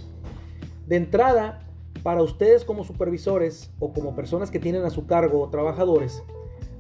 [0.87, 1.67] De entrada,
[2.01, 6.23] para ustedes como supervisores o como personas que tienen a su cargo trabajadores,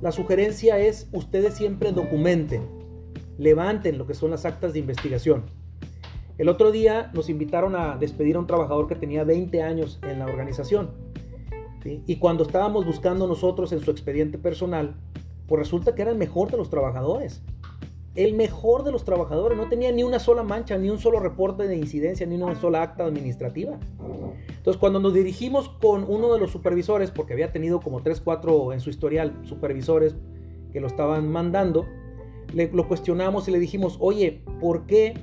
[0.01, 2.63] la sugerencia es ustedes siempre documenten,
[3.37, 5.43] levanten lo que son las actas de investigación.
[6.37, 10.19] El otro día nos invitaron a despedir a un trabajador que tenía 20 años en
[10.19, 10.89] la organización.
[12.07, 14.95] Y cuando estábamos buscando nosotros en su expediente personal,
[15.47, 17.41] pues resulta que era el mejor de los trabajadores.
[18.15, 19.57] El mejor de los trabajadores.
[19.57, 22.81] No tenía ni una sola mancha, ni un solo reporte de incidencia, ni una sola
[22.81, 23.77] acta administrativa.
[24.47, 28.73] Entonces, cuando nos dirigimos con uno de los supervisores, porque había tenido como 3, 4
[28.73, 30.15] en su historial supervisores
[30.73, 31.85] que lo estaban mandando,
[32.53, 35.13] le, lo cuestionamos y le dijimos, oye, ¿por qué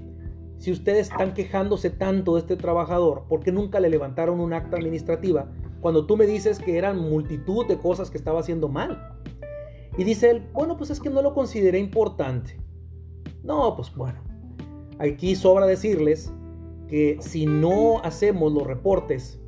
[0.62, 4.76] si ustedes están quejándose tanto de este trabajador, ¿por qué nunca le levantaron un acta
[4.76, 9.18] administrativa cuando tú me dices que eran multitud de cosas que estaba haciendo mal?
[9.98, 12.60] Y dice él, bueno, pues es que no lo consideré importante.
[13.42, 14.20] No, pues bueno,
[15.00, 16.32] aquí sobra decirles
[16.86, 19.40] que si no hacemos los reportes,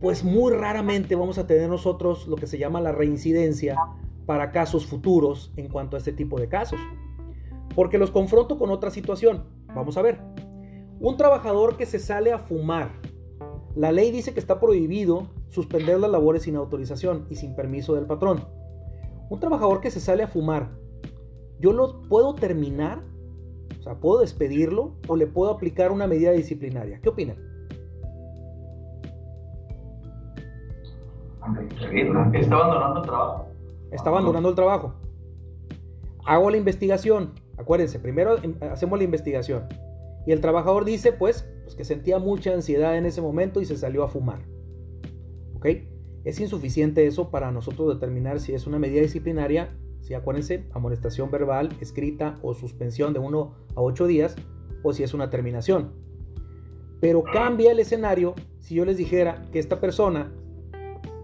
[0.00, 3.76] pues muy raramente vamos a tener nosotros lo que se llama la reincidencia
[4.24, 6.80] para casos futuros en cuanto a este tipo de casos.
[7.74, 9.44] Porque los confronto con otra situación.
[9.74, 10.20] Vamos a ver.
[10.98, 12.90] Un trabajador que se sale a fumar.
[13.74, 18.06] La ley dice que está prohibido suspender las labores sin autorización y sin permiso del
[18.06, 18.44] patrón.
[19.28, 20.70] Un trabajador que se sale a fumar,
[21.60, 23.02] ¿yo lo puedo terminar?
[23.78, 27.00] O sea, ¿puedo despedirlo o le puedo aplicar una medida disciplinaria?
[27.00, 27.36] ¿Qué opinan?
[32.34, 33.46] Está abandonando el trabajo.
[33.90, 34.94] Está abandonando el trabajo.
[36.26, 37.32] Hago la investigación.
[37.60, 39.66] Acuérdense, primero em, hacemos la investigación.
[40.26, 43.76] Y el trabajador dice, pues, pues, que sentía mucha ansiedad en ese momento y se
[43.76, 44.40] salió a fumar.
[45.54, 45.66] ¿Ok?
[46.24, 51.68] Es insuficiente eso para nosotros determinar si es una medida disciplinaria, si acuérdense, amonestación verbal,
[51.80, 54.36] escrita o suspensión de 1 a 8 días,
[54.82, 55.92] o si es una terminación.
[57.00, 60.32] Pero cambia el escenario si yo les dijera que esta persona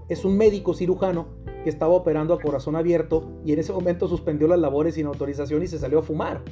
[0.09, 1.29] es un médico cirujano
[1.67, 5.65] que estaba operando a corazón abierto y en ese momento suspendió las labores sin autorización
[5.65, 6.43] y se salió a fumar.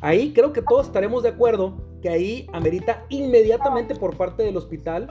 [0.00, 5.08] Ahí creo que todos estaremos de acuerdo que ahí amerita inmediatamente por parte del hospital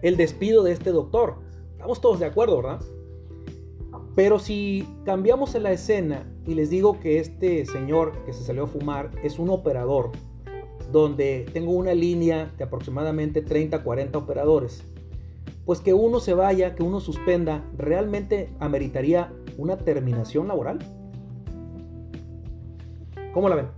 [0.00, 1.40] el despido de este doctor.
[1.72, 2.80] Estamos todos de acuerdo, ¿verdad?
[4.14, 8.64] Pero si cambiamos en la escena y les digo que este señor que se salió
[8.64, 10.12] a fumar es un operador,
[10.90, 14.84] donde tengo una línea de aproximadamente 30, 40 operadores,
[15.70, 20.80] pues que uno se vaya, que uno suspenda, ¿realmente ameritaría una terminación laboral?
[23.32, 23.68] ¿Cómo la ven?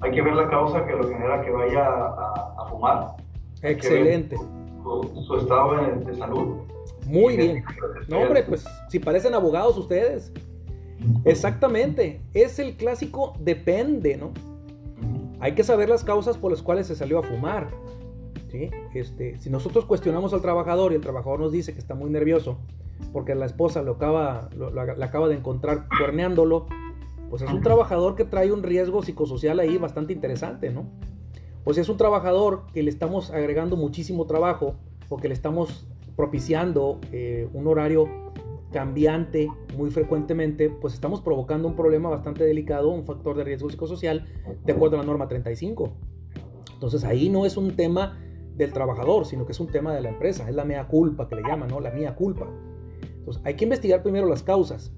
[0.00, 3.08] Hay que ver la causa que lo genera que vaya a, a fumar.
[3.60, 4.38] Excelente.
[4.38, 6.62] Su, su, estado de, de salud.
[7.04, 7.62] Muy bien.
[8.08, 10.32] No, hombre, pues si parecen abogados ustedes.
[11.26, 12.22] Exactamente.
[12.32, 14.30] Es el clásico depende, ¿no?
[15.42, 17.68] Hay que saber las causas por las cuales se salió a fumar.
[18.94, 22.58] Este, si nosotros cuestionamos al trabajador y el trabajador nos dice que está muy nervioso
[23.12, 26.66] porque la esposa lo acaba, lo, acaba de encontrar cuerneándolo,
[27.28, 30.86] pues es un trabajador que trae un riesgo psicosocial ahí bastante interesante, ¿no?
[31.64, 34.76] Pues es un trabajador que le estamos agregando muchísimo trabajo
[35.08, 38.04] o que le estamos propiciando eh, un horario
[38.72, 44.26] cambiante muy frecuentemente, pues estamos provocando un problema bastante delicado, un factor de riesgo psicosocial,
[44.64, 45.92] de acuerdo a la norma 35.
[46.74, 48.18] Entonces ahí no es un tema
[48.56, 51.36] del trabajador, sino que es un tema de la empresa, es la mea culpa que
[51.36, 51.80] le llaman, ¿no?
[51.80, 52.48] La mía culpa.
[53.18, 54.92] Entonces hay que investigar primero las causas.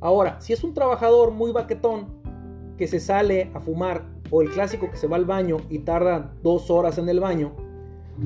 [0.00, 2.06] Ahora, si es un trabajador muy baquetón
[2.76, 6.34] que se sale a fumar o el clásico que se va al baño y tarda
[6.42, 7.52] dos horas en el baño,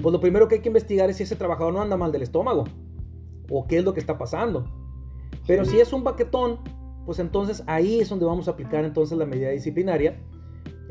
[0.02, 2.22] pues lo primero que hay que investigar es si ese trabajador no anda mal del
[2.22, 2.64] estómago
[3.50, 4.81] o qué es lo que está pasando.
[5.46, 6.58] Pero si es un baquetón,
[7.04, 10.16] pues entonces ahí es donde vamos a aplicar entonces la medida disciplinaria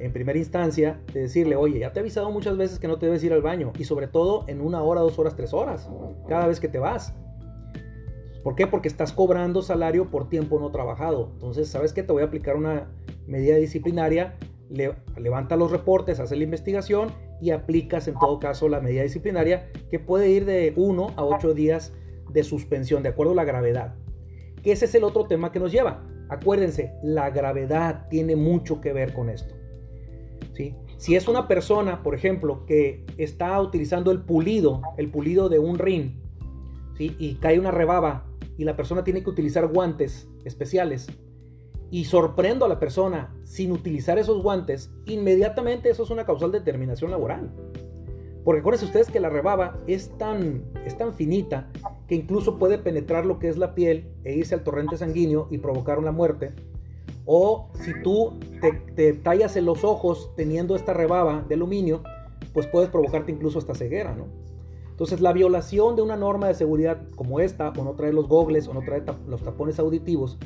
[0.01, 3.05] en primera instancia de decirle, oye, ya te he avisado muchas veces que no te
[3.05, 5.89] debes ir al baño y sobre todo en una hora, dos horas, tres horas,
[6.27, 7.13] cada vez que te vas.
[8.43, 8.65] ¿Por qué?
[8.65, 11.29] Porque estás cobrando salario por tiempo no trabajado.
[11.33, 12.01] Entonces, ¿sabes qué?
[12.01, 12.87] Te voy a aplicar una
[13.27, 14.35] medida disciplinaria,
[14.69, 19.69] le, levanta los reportes, hace la investigación y aplicas en todo caso la medida disciplinaria
[19.91, 21.93] que puede ir de 1 a 8 días
[22.31, 23.93] de suspensión, de acuerdo a la gravedad.
[24.61, 26.03] Que ese es el otro tema que nos lleva.
[26.29, 29.55] Acuérdense, la gravedad tiene mucho que ver con esto.
[30.53, 30.75] ¿sí?
[30.97, 35.77] Si es una persona, por ejemplo, que está utilizando el pulido, el pulido de un
[35.77, 36.21] rin,
[36.97, 37.15] ¿sí?
[37.19, 41.07] y cae una rebaba y la persona tiene que utilizar guantes especiales,
[41.91, 46.61] y sorprendo a la persona sin utilizar esos guantes, inmediatamente eso es una causal de
[46.61, 47.51] terminación laboral.
[48.43, 51.69] Porque acuérdense ustedes que la rebaba es tan, es tan finita
[52.07, 55.59] que incluso puede penetrar lo que es la piel e irse al torrente sanguíneo y
[55.59, 56.53] provocar una muerte.
[57.25, 62.01] O si tú te, te tallas en los ojos teniendo esta rebaba de aluminio,
[62.53, 64.25] pues puedes provocarte incluso hasta ceguera, ¿no?
[65.01, 68.67] Entonces la violación de una norma de seguridad como esta, o no traer los gogles,
[68.67, 70.37] o no traer los tapones auditivos,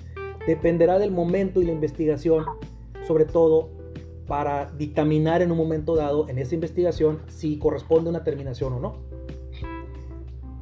[0.47, 2.45] dependerá del momento y la investigación,
[3.07, 3.69] sobre todo
[4.27, 8.95] para dictaminar en un momento dado en esa investigación si corresponde una terminación o no.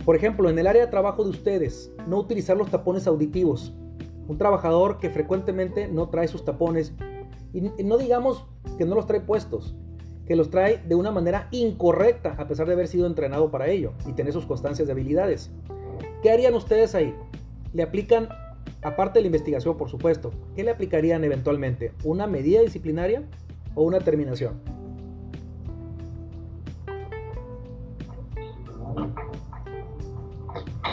[0.05, 3.73] Por ejemplo, en el área de trabajo de ustedes, no utilizar los tapones auditivos.
[4.27, 6.93] Un trabajador que frecuentemente no trae sus tapones,
[7.53, 8.45] y no digamos
[8.77, 9.75] que no los trae puestos,
[10.25, 13.93] que los trae de una manera incorrecta, a pesar de haber sido entrenado para ello
[14.05, 15.51] y tener sus constancias de habilidades.
[16.21, 17.13] ¿Qué harían ustedes ahí?
[17.73, 18.29] Le aplican
[18.83, 21.93] Aparte de la investigación, por supuesto, ¿qué le aplicarían eventualmente?
[22.03, 23.23] ¿Una medida disciplinaria
[23.75, 24.53] o una terminación?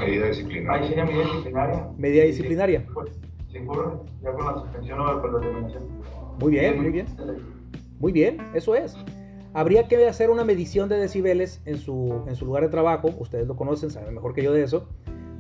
[0.01, 0.73] Medida disciplinaria.
[0.73, 1.89] Ahí sería medida disciplinaria.
[1.99, 2.87] Medida disciplinaria.
[3.51, 5.83] Sí, ocurre, ya con la suspensión o con la terminación.
[6.41, 7.07] Muy bien, muy bien.
[7.99, 8.97] Muy bien, eso es.
[9.53, 13.11] Habría que hacer una medición de decibeles en su, en su lugar de trabajo.
[13.19, 14.89] Ustedes lo conocen, saben mejor que yo de eso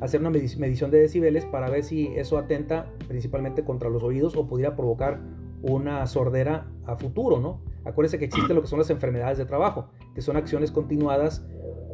[0.00, 4.46] hacer una medición de decibeles para ver si eso atenta principalmente contra los oídos o
[4.46, 5.20] pudiera provocar
[5.62, 7.60] una sordera a futuro, ¿no?
[7.84, 11.46] Acuérdense que existe lo que son las enfermedades de trabajo, que son acciones continuadas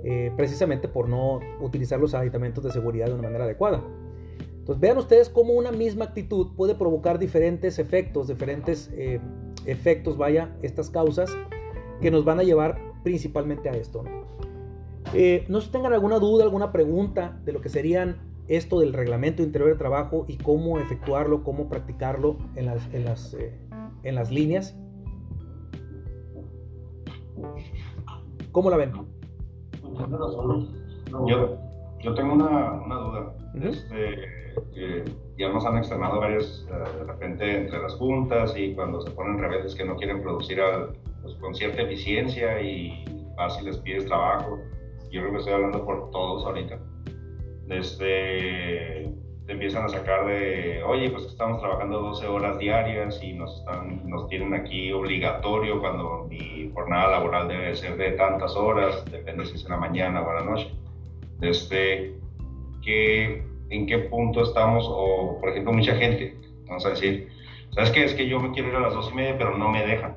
[0.05, 3.83] eh, precisamente por no utilizar los aditamentos de seguridad de una manera adecuada.
[4.59, 9.21] Entonces vean ustedes cómo una misma actitud puede provocar diferentes efectos, diferentes eh,
[9.64, 11.31] efectos, vaya, estas causas
[12.00, 14.27] que nos van a llevar principalmente a esto, ¿no?
[15.14, 18.17] Eh, no tengan alguna duda, alguna pregunta de lo que serían
[18.49, 23.35] esto del reglamento interior de trabajo y cómo efectuarlo, cómo practicarlo en las, en las,
[23.35, 23.59] eh,
[24.03, 24.79] en las líneas.
[28.53, 28.92] ¿Cómo la ven?
[31.27, 31.59] Yo,
[32.01, 33.35] yo tengo una, una duda.
[34.57, 35.05] este,
[35.38, 39.38] ya nos han externado varios, uh, de repente, entre las juntas y cuando se ponen
[39.38, 40.59] rebeldes que no quieren producir
[41.23, 43.05] pues, con cierta eficiencia y
[43.37, 44.59] fácil les pides trabajo
[45.11, 46.79] yo creo que estoy hablando por todos ahorita.
[47.67, 49.10] Desde,
[49.46, 54.08] te empiezan a sacar de, oye, pues estamos trabajando 12 horas diarias y nos, están,
[54.08, 59.54] nos tienen aquí obligatorio cuando mi jornada laboral debe ser de tantas horas, depende si
[59.54, 60.71] es en la mañana o en la noche.
[61.40, 62.14] Este,
[62.83, 64.87] que, ¿En qué punto estamos?
[64.88, 66.37] O, por ejemplo, mucha gente,
[66.69, 67.29] vamos a decir,
[67.71, 68.04] ¿sabes qué?
[68.04, 70.14] Es que yo me quiero ir a las dos y media, pero no me dejan,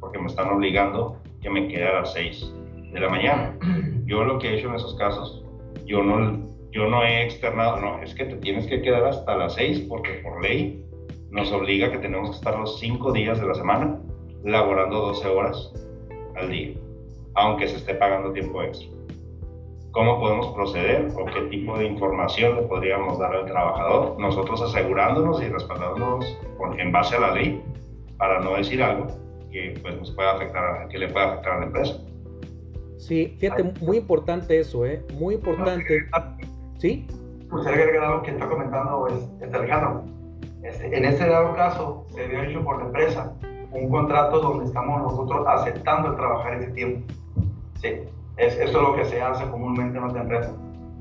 [0.00, 2.52] porque me están obligando que me quede a las 6
[2.92, 3.58] de la mañana.
[4.04, 5.44] Yo lo que he hecho en esos casos,
[5.84, 9.54] yo no yo no he externado, no, es que te tienes que quedar hasta las
[9.54, 10.84] 6 porque por ley
[11.30, 14.00] nos obliga que tenemos que estar los 5 días de la semana
[14.42, 15.72] laborando 12 horas
[16.34, 16.74] al día,
[17.34, 18.88] aunque se esté pagando tiempo extra.
[19.92, 24.18] ¿Cómo podemos proceder o qué tipo de información le podríamos dar al trabajador?
[24.18, 26.38] Nosotros asegurándonos y respaldándonos
[26.78, 27.62] en base a la ley
[28.16, 29.08] para no decir algo
[29.50, 32.00] que pues, nos pueda afectar, que le pueda afectar a la empresa.
[32.96, 35.04] Sí, fíjate, muy importante eso, ¿eh?
[35.12, 36.06] Muy importante.
[36.82, 37.06] ¿Sí?
[37.48, 40.02] Pues agregar algo que está comentando es, este Alejandro.
[40.64, 43.32] Este, en este dado caso, se había hecho por la empresa
[43.70, 47.14] un contrato donde estamos nosotros aceptando el trabajar ese tiempo.
[47.80, 48.00] Sí,
[48.36, 50.52] es, eso es lo que se hace comúnmente en nuestra empresa.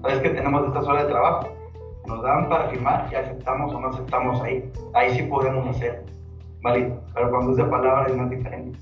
[0.03, 1.47] Sabes que tenemos estas horas de trabajo,
[2.05, 4.71] nos dan para firmar y aceptamos o no aceptamos ahí.
[4.93, 6.05] Ahí sí podemos hacer,
[6.61, 6.93] ¿vale?
[7.15, 8.77] Pero cuando use palabra es más diferente.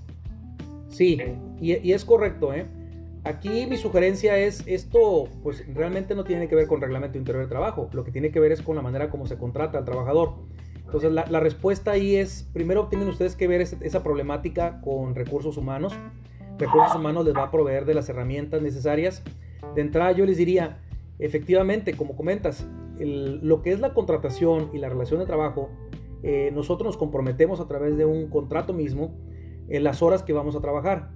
[0.89, 1.18] Sí,
[1.62, 2.68] Y, y es correcto, ¿eh?
[3.24, 7.49] Aquí mi sugerencia es, esto pues realmente no tiene que ver con reglamento interior de
[7.49, 10.36] trabajo, lo que tiene que ver es con la manera como se contrata al trabajador.
[10.86, 15.93] Entonces la, respuesta ahí es, primero tienen ustedes que ver esa problemática con recursos humanos.
[16.57, 19.22] Recursos humanos les va a proveer de las herramientas necesarias.
[19.76, 20.80] De entrada yo les diría,
[21.20, 22.65] efectivamente, como comentas,
[22.97, 25.70] lo que es la contratación y la relación de trabajo,
[26.24, 29.13] eh, nosotros nos comprometemos a través de un contrato mismo
[29.70, 31.11] en las horas que vamos a trabajar.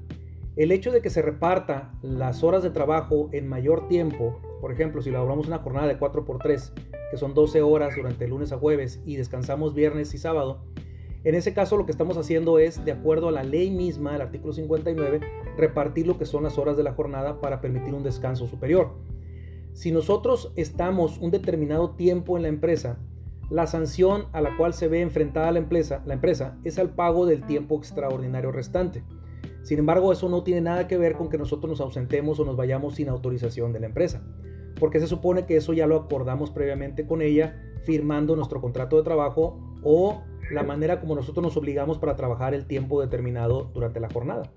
[0.56, 5.01] El hecho de que se reparta las horas de trabajo en mayor tiempo, por ejemplo,
[5.01, 6.72] si lo una jornada de 4x3,
[7.10, 10.62] que son 12 horas durante lunes a jueves y descansamos viernes y sábado,
[11.24, 14.22] en ese caso lo que estamos haciendo es, de acuerdo a la ley misma, el
[14.22, 15.22] artículo 59,
[15.58, 18.91] repartir lo que son las horas de la jornada para permitir un descanso superior.
[19.74, 22.99] Si nosotros estamos un determinado tiempo en la empresa,
[23.49, 27.26] la sanción a la cual se ve enfrentada la empresa, la empresa es al pago
[27.26, 29.04] del tiempo extraordinario restante.
[29.64, 32.57] Sin embargo, eso no tiene nada que ver con que nosotros nos ausentemos o nos
[32.57, 34.22] vayamos sin autorización de la empresa,
[34.80, 39.03] porque se supone que eso ya lo acordamos previamente con ella, firmando nuestro contrato de
[39.03, 44.09] trabajo o la manera como nosotros nos obligamos para trabajar el tiempo determinado durante la
[44.09, 44.51] jornada.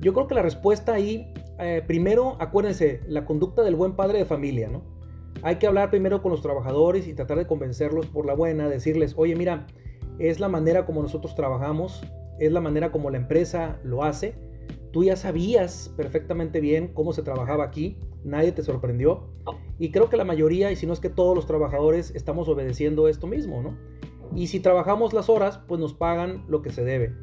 [0.00, 4.24] Yo creo que la respuesta ahí, eh, primero, acuérdense, la conducta del buen padre de
[4.24, 4.82] familia, ¿no?
[5.42, 9.14] Hay que hablar primero con los trabajadores y tratar de convencerlos por la buena, decirles,
[9.16, 9.66] oye, mira,
[10.18, 12.02] es la manera como nosotros trabajamos,
[12.46, 14.34] es la manera como la empresa lo hace.
[14.90, 19.28] Tú ya sabías perfectamente bien cómo se trabajaba aquí, nadie te sorprendió.
[19.78, 23.08] Y creo que la mayoría, y si no es que todos los trabajadores, estamos obedeciendo
[23.08, 23.76] esto mismo, ¿no?
[24.34, 27.14] Y si trabajamos las horas, pues nos pagan lo que se debe.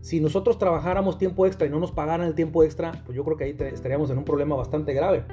[0.00, 3.36] Si nosotros trabajáramos tiempo extra y no nos pagaran el tiempo extra, pues yo creo
[3.36, 5.24] que ahí estaríamos en un problema bastante grave.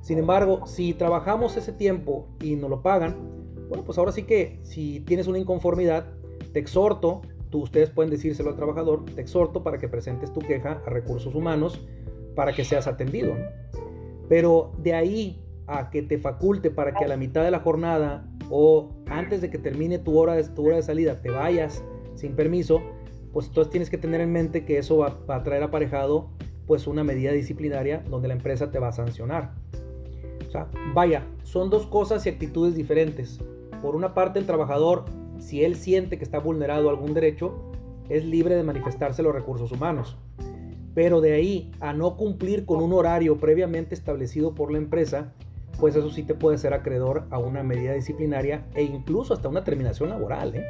[0.00, 3.16] Sin embargo, si trabajamos ese tiempo y nos lo pagan,
[3.68, 6.12] bueno, pues ahora sí que si tienes una inconformidad,
[6.52, 10.82] te exhorto Tú, ustedes pueden decírselo al trabajador, te exhorto para que presentes tu queja
[10.86, 11.80] a recursos humanos
[12.34, 13.34] para que seas atendido.
[14.28, 18.26] Pero de ahí a que te faculte para que a la mitad de la jornada
[18.50, 21.84] o antes de que termine tu hora de, tu hora de salida te vayas
[22.14, 22.80] sin permiso,
[23.32, 26.28] pues entonces tienes que tener en mente que eso va, va a traer aparejado
[26.66, 29.52] pues una medida disciplinaria donde la empresa te va a sancionar.
[30.46, 33.40] O sea, vaya, son dos cosas y actitudes diferentes.
[33.82, 35.04] Por una parte, el trabajador
[35.40, 37.54] si él siente que está vulnerado algún derecho,
[38.08, 40.16] es libre de manifestarse los recursos humanos.
[40.94, 45.32] Pero de ahí a no cumplir con un horario previamente establecido por la empresa,
[45.78, 49.64] pues eso sí te puede ser acreedor a una medida disciplinaria e incluso hasta una
[49.64, 50.56] terminación laboral.
[50.56, 50.64] ¿eh?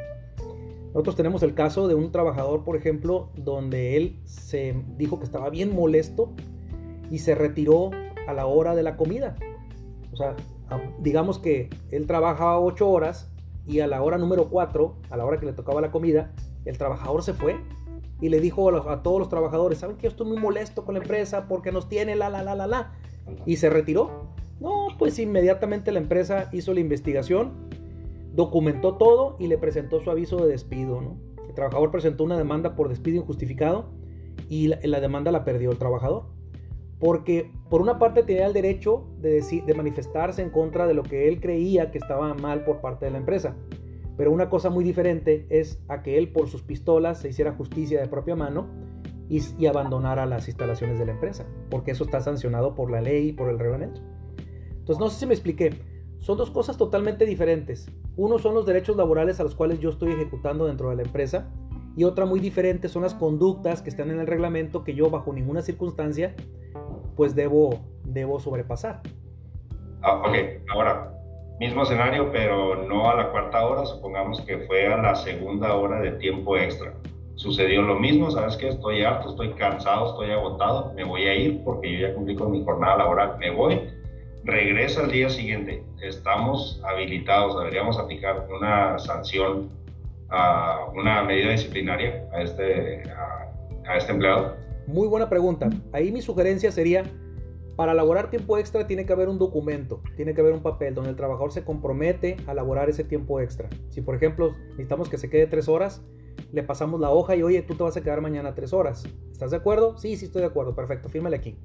[0.93, 5.49] Nosotros tenemos el caso de un trabajador, por ejemplo, donde él se dijo que estaba
[5.49, 6.33] bien molesto
[7.09, 7.91] y se retiró
[8.27, 9.35] a la hora de la comida.
[10.13, 10.35] O sea,
[10.99, 13.30] digamos que él trabajaba ocho horas
[13.65, 16.33] y a la hora número 4, a la hora que le tocaba la comida,
[16.65, 17.57] el trabajador se fue
[18.19, 21.01] y le dijo a, todos los trabajadores, ¿saben que yo estoy muy molesto con la
[21.01, 22.91] empresa porque nos tiene la, la, la, la, la?
[23.45, 24.29] Y se retiró.
[24.59, 27.53] No, pues inmediatamente la empresa hizo la investigación,
[28.33, 31.01] documentó todo y le presentó su aviso de despido.
[31.01, 31.17] ¿no?
[31.47, 33.89] El trabajador presentó una demanda por despido injustificado
[34.49, 36.40] y la demanda la perdió el trabajador
[37.01, 41.27] porque por una parte tenía el derecho de, de manifestarse en contra de lo que
[41.27, 43.55] él creía que estaba mal por parte de la empresa.
[44.17, 47.99] Pero una cosa muy diferente es a que él por sus pistolas se hiciera justicia
[47.99, 48.67] de propia mano
[49.27, 53.29] y, y abandonara las instalaciones de la empresa, porque eso está sancionado por la ley
[53.29, 53.99] y por el reglamento.
[54.69, 55.71] Entonces no sé si me expliqué.
[56.19, 57.91] son dos cosas totalmente diferentes.
[58.15, 61.49] Uno son los derechos laborales a los cuales yo estoy ejecutando dentro de la empresa
[61.95, 65.33] y otra muy diferente son las conductas que están en el reglamento que yo bajo
[65.33, 66.35] ninguna circunstancia
[67.15, 69.01] pues debo, debo sobrepasar.
[70.01, 70.35] Ah, ok,
[70.73, 71.11] ahora,
[71.59, 75.99] mismo escenario, pero no a la cuarta hora, supongamos que fue a la segunda hora
[76.01, 76.93] de tiempo extra.
[77.35, 81.63] Sucedió lo mismo, sabes que estoy harto, estoy cansado, estoy agotado, me voy a ir
[81.63, 83.79] porque yo ya cumplí con mi jornada laboral, me voy,
[84.43, 89.69] regresa al día siguiente, estamos habilitados, deberíamos aplicar una sanción,
[90.31, 93.03] a una medida disciplinaria a este,
[93.85, 94.55] a este empleado.
[94.91, 95.69] Muy buena pregunta.
[95.93, 97.05] Ahí mi sugerencia sería
[97.77, 101.11] para elaborar tiempo extra tiene que haber un documento, tiene que haber un papel donde
[101.11, 103.69] el trabajador se compromete a elaborar ese tiempo extra.
[103.87, 106.03] Si por ejemplo necesitamos que se quede tres horas,
[106.51, 109.05] le pasamos la hoja y oye, tú te vas a quedar mañana tres horas.
[109.31, 109.97] ¿Estás de acuerdo?
[109.97, 110.75] Sí, sí estoy de acuerdo.
[110.75, 111.57] Perfecto, fírmale aquí.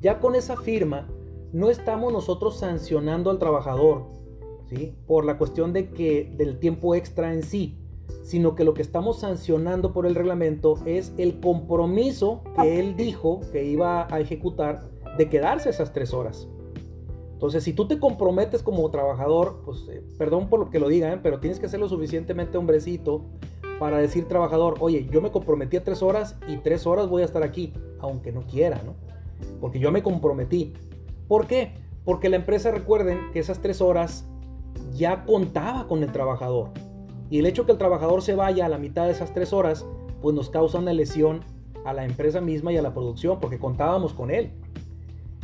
[0.00, 1.08] Ya con esa firma,
[1.52, 4.06] no estamos nosotros sancionando al trabajador,
[4.68, 4.94] ¿sí?
[5.08, 7.81] Por la cuestión de que del tiempo extra en sí,
[8.22, 13.40] sino que lo que estamos sancionando por el reglamento es el compromiso que él dijo
[13.52, 14.82] que iba a ejecutar
[15.18, 16.48] de quedarse esas tres horas.
[17.32, 21.12] Entonces, si tú te comprometes como trabajador, pues eh, perdón por lo que lo diga,
[21.12, 21.18] ¿eh?
[21.22, 23.24] pero tienes que ser lo suficientemente hombrecito
[23.80, 27.24] para decir trabajador, oye, yo me comprometí a tres horas y tres horas voy a
[27.24, 28.94] estar aquí, aunque no quiera, ¿no?
[29.60, 30.72] Porque yo me comprometí.
[31.26, 31.72] ¿Por qué?
[32.04, 34.24] Porque la empresa, recuerden que esas tres horas
[34.94, 36.70] ya contaba con el trabajador.
[37.32, 39.86] Y el hecho que el trabajador se vaya a la mitad de esas tres horas,
[40.20, 41.40] pues nos causa una lesión
[41.82, 44.50] a la empresa misma y a la producción, porque contábamos con él.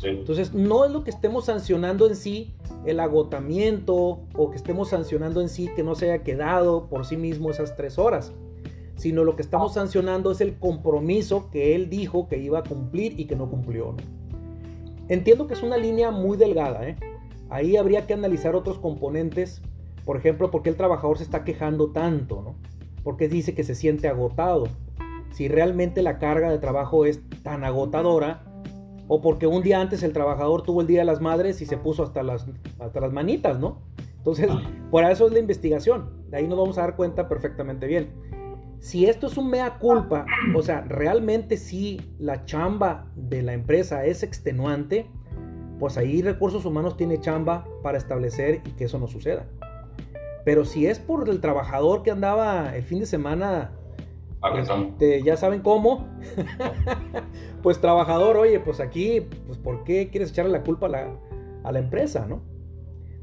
[0.02, 2.52] Entonces, no es lo que estemos sancionando en sí
[2.84, 7.16] el agotamiento o que estemos sancionando en sí que no se haya quedado por sí
[7.16, 8.34] mismo esas tres horas,
[8.96, 13.18] sino lo que estamos sancionando es el compromiso que él dijo que iba a cumplir
[13.18, 13.94] y que no cumplió.
[15.08, 16.96] Entiendo que es una línea muy delgada, ¿eh?
[17.48, 19.62] ahí habría que analizar otros componentes,
[20.08, 22.54] por ejemplo, por qué el trabajador se está quejando tanto, ¿no?
[23.04, 24.68] porque dice que se siente agotado.
[25.32, 28.42] Si realmente la carga de trabajo es tan agotadora,
[29.06, 31.76] o porque un día antes el trabajador tuvo el Día de las Madres y se
[31.76, 32.46] puso hasta las,
[32.78, 33.82] hasta las manitas, ¿no?
[34.16, 34.62] Entonces, ah.
[34.90, 36.24] por eso es la investigación.
[36.30, 38.08] De ahí nos vamos a dar cuenta perfectamente bien.
[38.78, 40.24] Si esto es un mea culpa,
[40.56, 45.04] o sea, realmente si la chamba de la empresa es extenuante,
[45.78, 49.46] pues ahí recursos humanos tiene chamba para establecer y que eso no suceda.
[50.48, 53.70] Pero si es por el trabajador que andaba el fin de semana
[54.58, 56.08] este, ya saben cómo.
[57.62, 61.20] pues trabajador, oye, pues aquí, pues ¿por qué quieres echarle la culpa a la,
[61.64, 62.40] a la empresa, no?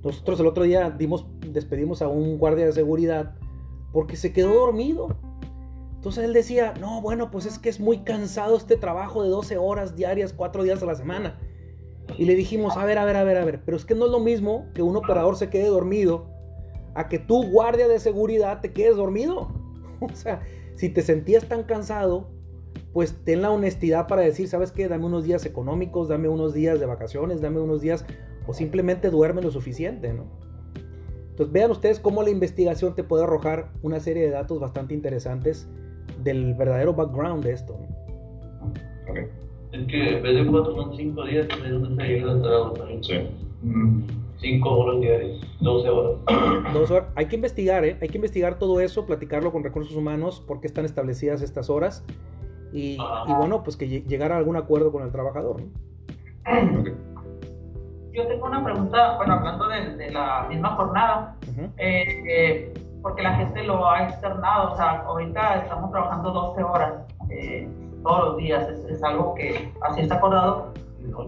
[0.03, 3.33] Nosotros el otro día dimos, despedimos a un guardia de seguridad
[3.91, 5.07] porque se quedó dormido.
[5.95, 9.57] Entonces él decía, no, bueno, pues es que es muy cansado este trabajo de 12
[9.57, 11.39] horas diarias, 4 días a la semana.
[12.19, 14.05] Y le dijimos, a ver, a ver, a ver, a ver, pero es que no
[14.05, 16.34] es lo mismo que un operador se quede dormido
[16.95, 19.49] a que tú, guardia de seguridad, te quedes dormido.
[20.01, 20.41] O sea,
[20.75, 22.27] si te sentías tan cansado,
[22.91, 24.89] pues ten la honestidad para decir, ¿sabes qué?
[24.89, 28.05] Dame unos días económicos, dame unos días de vacaciones, dame unos días,
[28.45, 30.25] o simplemente duerme lo suficiente, ¿no?
[31.29, 35.67] Entonces vean ustedes cómo la investigación te puede arrojar una serie de datos bastante interesantes
[36.23, 37.77] del verdadero background de esto.
[37.77, 38.73] ¿no?
[39.73, 43.15] Es que en vez de cuatro son cinco días, en vez de seis Sí.
[44.45, 46.21] 5 horas diarias, 12 horas.
[46.73, 47.09] 12 horas.
[47.15, 47.97] Hay que investigar, ¿eh?
[47.99, 52.05] Hay que investigar todo eso, platicarlo con recursos humanos, por qué están establecidas estas horas.
[52.71, 55.61] Y, bueno, pues que llegar a algún acuerdo con el trabajador.
[58.11, 61.35] Yo tengo una pregunta, bueno, hablando de, la misma jornada,
[61.77, 66.93] eh, eh, porque la gente lo ha externado, o sea, ahorita estamos trabajando 12 horas
[67.29, 67.67] eh,
[68.03, 70.73] todos los días, es, es, algo que así está acordado,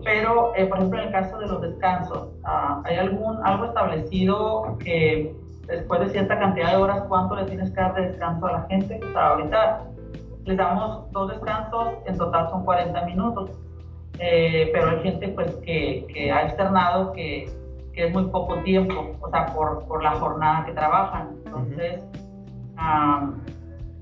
[0.03, 4.77] pero, eh, por ejemplo, en el caso de los descansos, ah, ¿hay algún, algo establecido
[4.79, 5.35] que
[5.67, 8.61] después de cierta cantidad de horas, cuánto le tienes que dar de descanso a la
[8.63, 8.99] gente?
[9.03, 9.83] O sea, ahorita
[10.45, 13.51] les damos dos descansos, en total son 40 minutos,
[14.19, 17.51] eh, pero hay gente pues que, que ha externado que,
[17.93, 21.35] que, es muy poco tiempo, o sea, por, por la jornada que trabajan.
[21.45, 22.03] Entonces,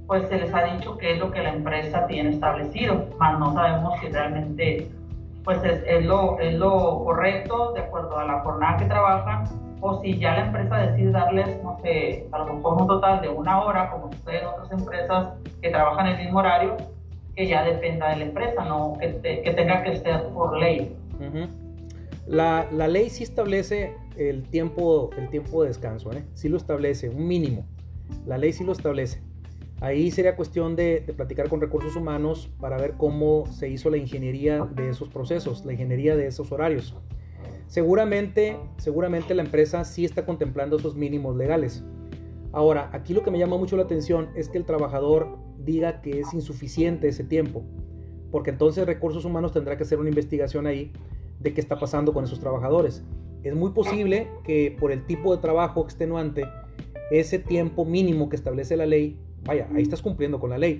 [0.07, 3.53] pues se les ha dicho qué es lo que la empresa tiene establecido, más no
[3.53, 4.87] sabemos si realmente
[5.45, 9.45] pues es, lo, es lo correcto de acuerdo a la jornada que trabajan,
[9.79, 13.29] o si ya la empresa decide darles, no sé, a lo mejor un total de
[13.29, 15.27] una hora, como sucede en otras empresas
[15.61, 16.75] que trabajan el mismo horario,
[17.35, 20.95] que ya dependa de la empresa, no que, que tenga que ser por ley.
[22.25, 26.23] la, la, ley sí establece el tiempo, el tiempo de descanso, ¿eh?
[26.33, 27.65] sí lo establece, un mínimo.
[28.25, 29.21] La ley sí lo establece.
[29.81, 34.65] Ahí sería cuestión de, platicar con recursos humanos para ver cómo se hizo la ingeniería
[34.65, 36.95] de esos procesos, la ingeniería de esos horarios.
[37.67, 41.83] Seguramente, seguramente la empresa sí está contemplando esos mínimos legales.
[42.53, 46.21] Ahora, aquí lo que me llama mucho la atención es que el trabajador diga que
[46.21, 47.63] es insuficiente ese tiempo,
[48.31, 50.93] porque entonces recursos humanos tendrá que hacer una investigación ahí
[51.39, 53.03] de qué está pasando con esos trabajadores.
[53.43, 56.45] Es muy posible que por el tipo de trabajo extenuante,
[57.11, 60.77] ese tiempo mínimo que establece la ley, vaya, ahí estás cumpliendo con la ley,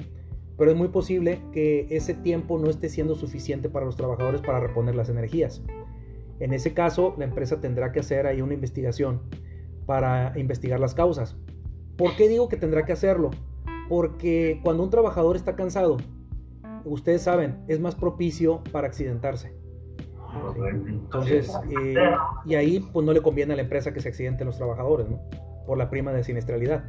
[0.58, 4.60] pero es muy posible que ese tiempo no esté siendo suficiente para los trabajadores para
[4.60, 5.64] reponer las energías.
[6.40, 9.22] En ese caso, la empresa tendrá que hacer ahí una investigación
[9.86, 11.38] para investigar las causas.
[11.98, 13.32] ¿Por qué digo que tendrá que hacerlo?
[13.88, 15.98] Porque cuando un trabajador está cansado,
[16.84, 19.54] ustedes saben, es más propicio para accidentarse.
[20.88, 21.96] Entonces, eh,
[22.46, 25.08] y ahí pues no le conviene a la empresa que se accidenten los trabajadores.
[25.66, 26.86] Por la prima de siniestralidad.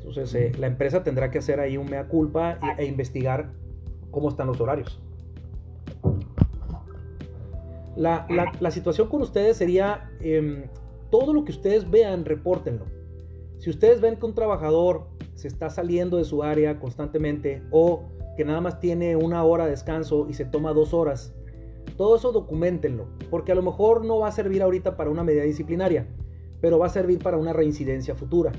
[0.00, 3.52] Entonces, eh, la empresa tendrá que hacer ahí un mea culpa e, investigar
[4.10, 5.00] cómo están los horarios.
[7.96, 10.64] La, situación con ustedes sería, em,
[11.10, 12.86] todo lo que ustedes vean, repórtenlo.
[13.58, 18.04] Si ustedes ven que un trabajador se está saliendo de su área constantemente o
[18.38, 21.34] que nada más tiene una hora de descanso y se toma dos horas,
[21.98, 25.42] todo eso documentenlo, porque a lo mejor no va a servir ahorita para una medida
[25.42, 26.06] disciplinaria,
[26.62, 28.52] pero va a servir para una reincidencia futura.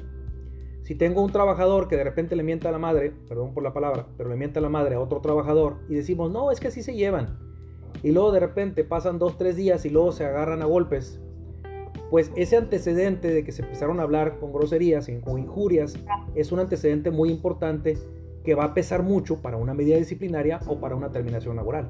[0.84, 3.74] Si tengo un trabajador que de repente le mienta a la madre, perdón por la
[3.74, 6.70] palabra, pero le mienta a la madre a otro trabajador y decimos, no, es que
[6.70, 7.38] así se llevan,
[8.04, 11.22] y luego de repente pasan dos, tres días y luego se agarran a golpes,
[12.10, 15.98] pues ese antecedente de que se empezaron a hablar con groserías o injurias
[16.36, 17.98] es un antecedente muy importante
[18.44, 21.90] que va a pesar mucho para una medida disciplinaria o para una terminación laboral.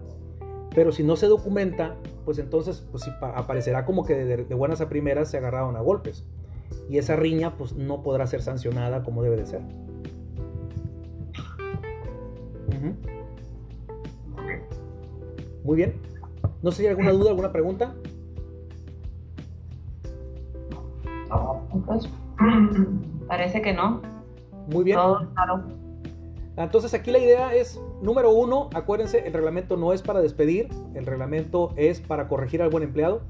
[0.76, 5.30] Pero si no se documenta, pues entonces pues, aparecerá como que de, buenas a primeras
[5.32, 6.24] se agarraron a golpes.
[6.90, 9.62] Y esa riña pues no podrá ser sancionada como debe de ser.
[15.64, 15.94] Muy bien.
[16.62, 17.96] No sé si hay alguna duda, alguna pregunta.
[21.86, 22.10] Pues,
[23.28, 24.02] parece que no.
[24.68, 25.00] Muy bien.
[26.58, 31.06] Entonces aquí la idea es, número uno, acuérdense, el reglamento no es para despedir, el
[31.06, 33.22] reglamento es para corregir al buen empleado.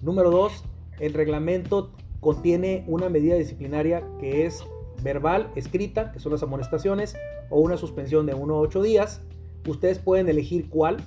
[0.00, 0.64] Número dos,
[1.00, 1.90] el reglamento
[2.20, 4.64] contiene una medida disciplinaria que es
[5.02, 7.16] verbal, escrita, que son las amonestaciones,
[7.50, 9.22] o una suspensión de uno a ocho días.
[9.66, 10.98] Ustedes pueden elegir cuál,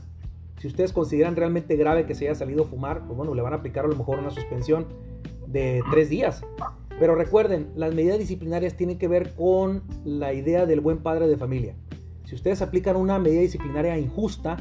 [0.60, 3.54] si ustedes consideran realmente grave que se haya salido a fumar, pues bueno, le van
[3.54, 4.86] a aplicar a lo mejor una suspensión
[5.48, 6.44] de tres días.
[7.00, 11.36] Pero recuerden, las medidas disciplinarias tienen que ver con la idea del buen padre de
[11.36, 11.76] familia.
[12.26, 14.58] Si ustedes aplican una medida disciplinaria injusta,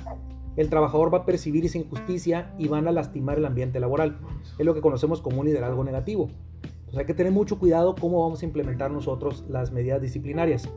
[0.56, 4.18] el trabajador va a percibir esa injusticia y van a lastimar el ambiente laboral.
[4.58, 6.28] Es lo que conocemos como un liderazgo negativo.
[6.62, 10.68] Entonces hay que tener mucho cuidado cómo vamos a implementar nosotros las medidas disciplinarias.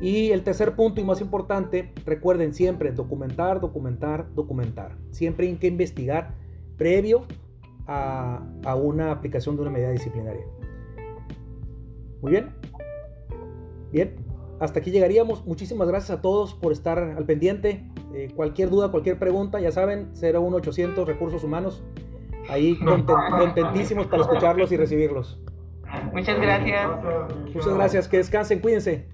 [0.00, 4.98] Y el tercer punto y más importante, recuerden siempre documentar, documentar, documentar.
[5.10, 6.34] Siempre hay que investigar
[6.76, 7.24] previo
[7.86, 8.42] a,
[8.76, 10.44] una aplicación de una medida disciplinaria.
[12.20, 12.50] Muy bien.
[13.92, 14.16] Bien,
[14.60, 15.46] hasta aquí llegaríamos.
[15.46, 17.88] Muchísimas gracias a todos por estar al pendiente.
[18.14, 21.84] Eh, cualquier duda, cualquier pregunta, ya saben, 01800 Recursos Humanos.
[22.48, 25.40] Ahí contentísimos para escucharlos y recibirlos.
[26.12, 26.88] Muchas gracias.
[27.54, 28.08] Muchas gracias.
[28.08, 29.08] Que descansen, cuídense.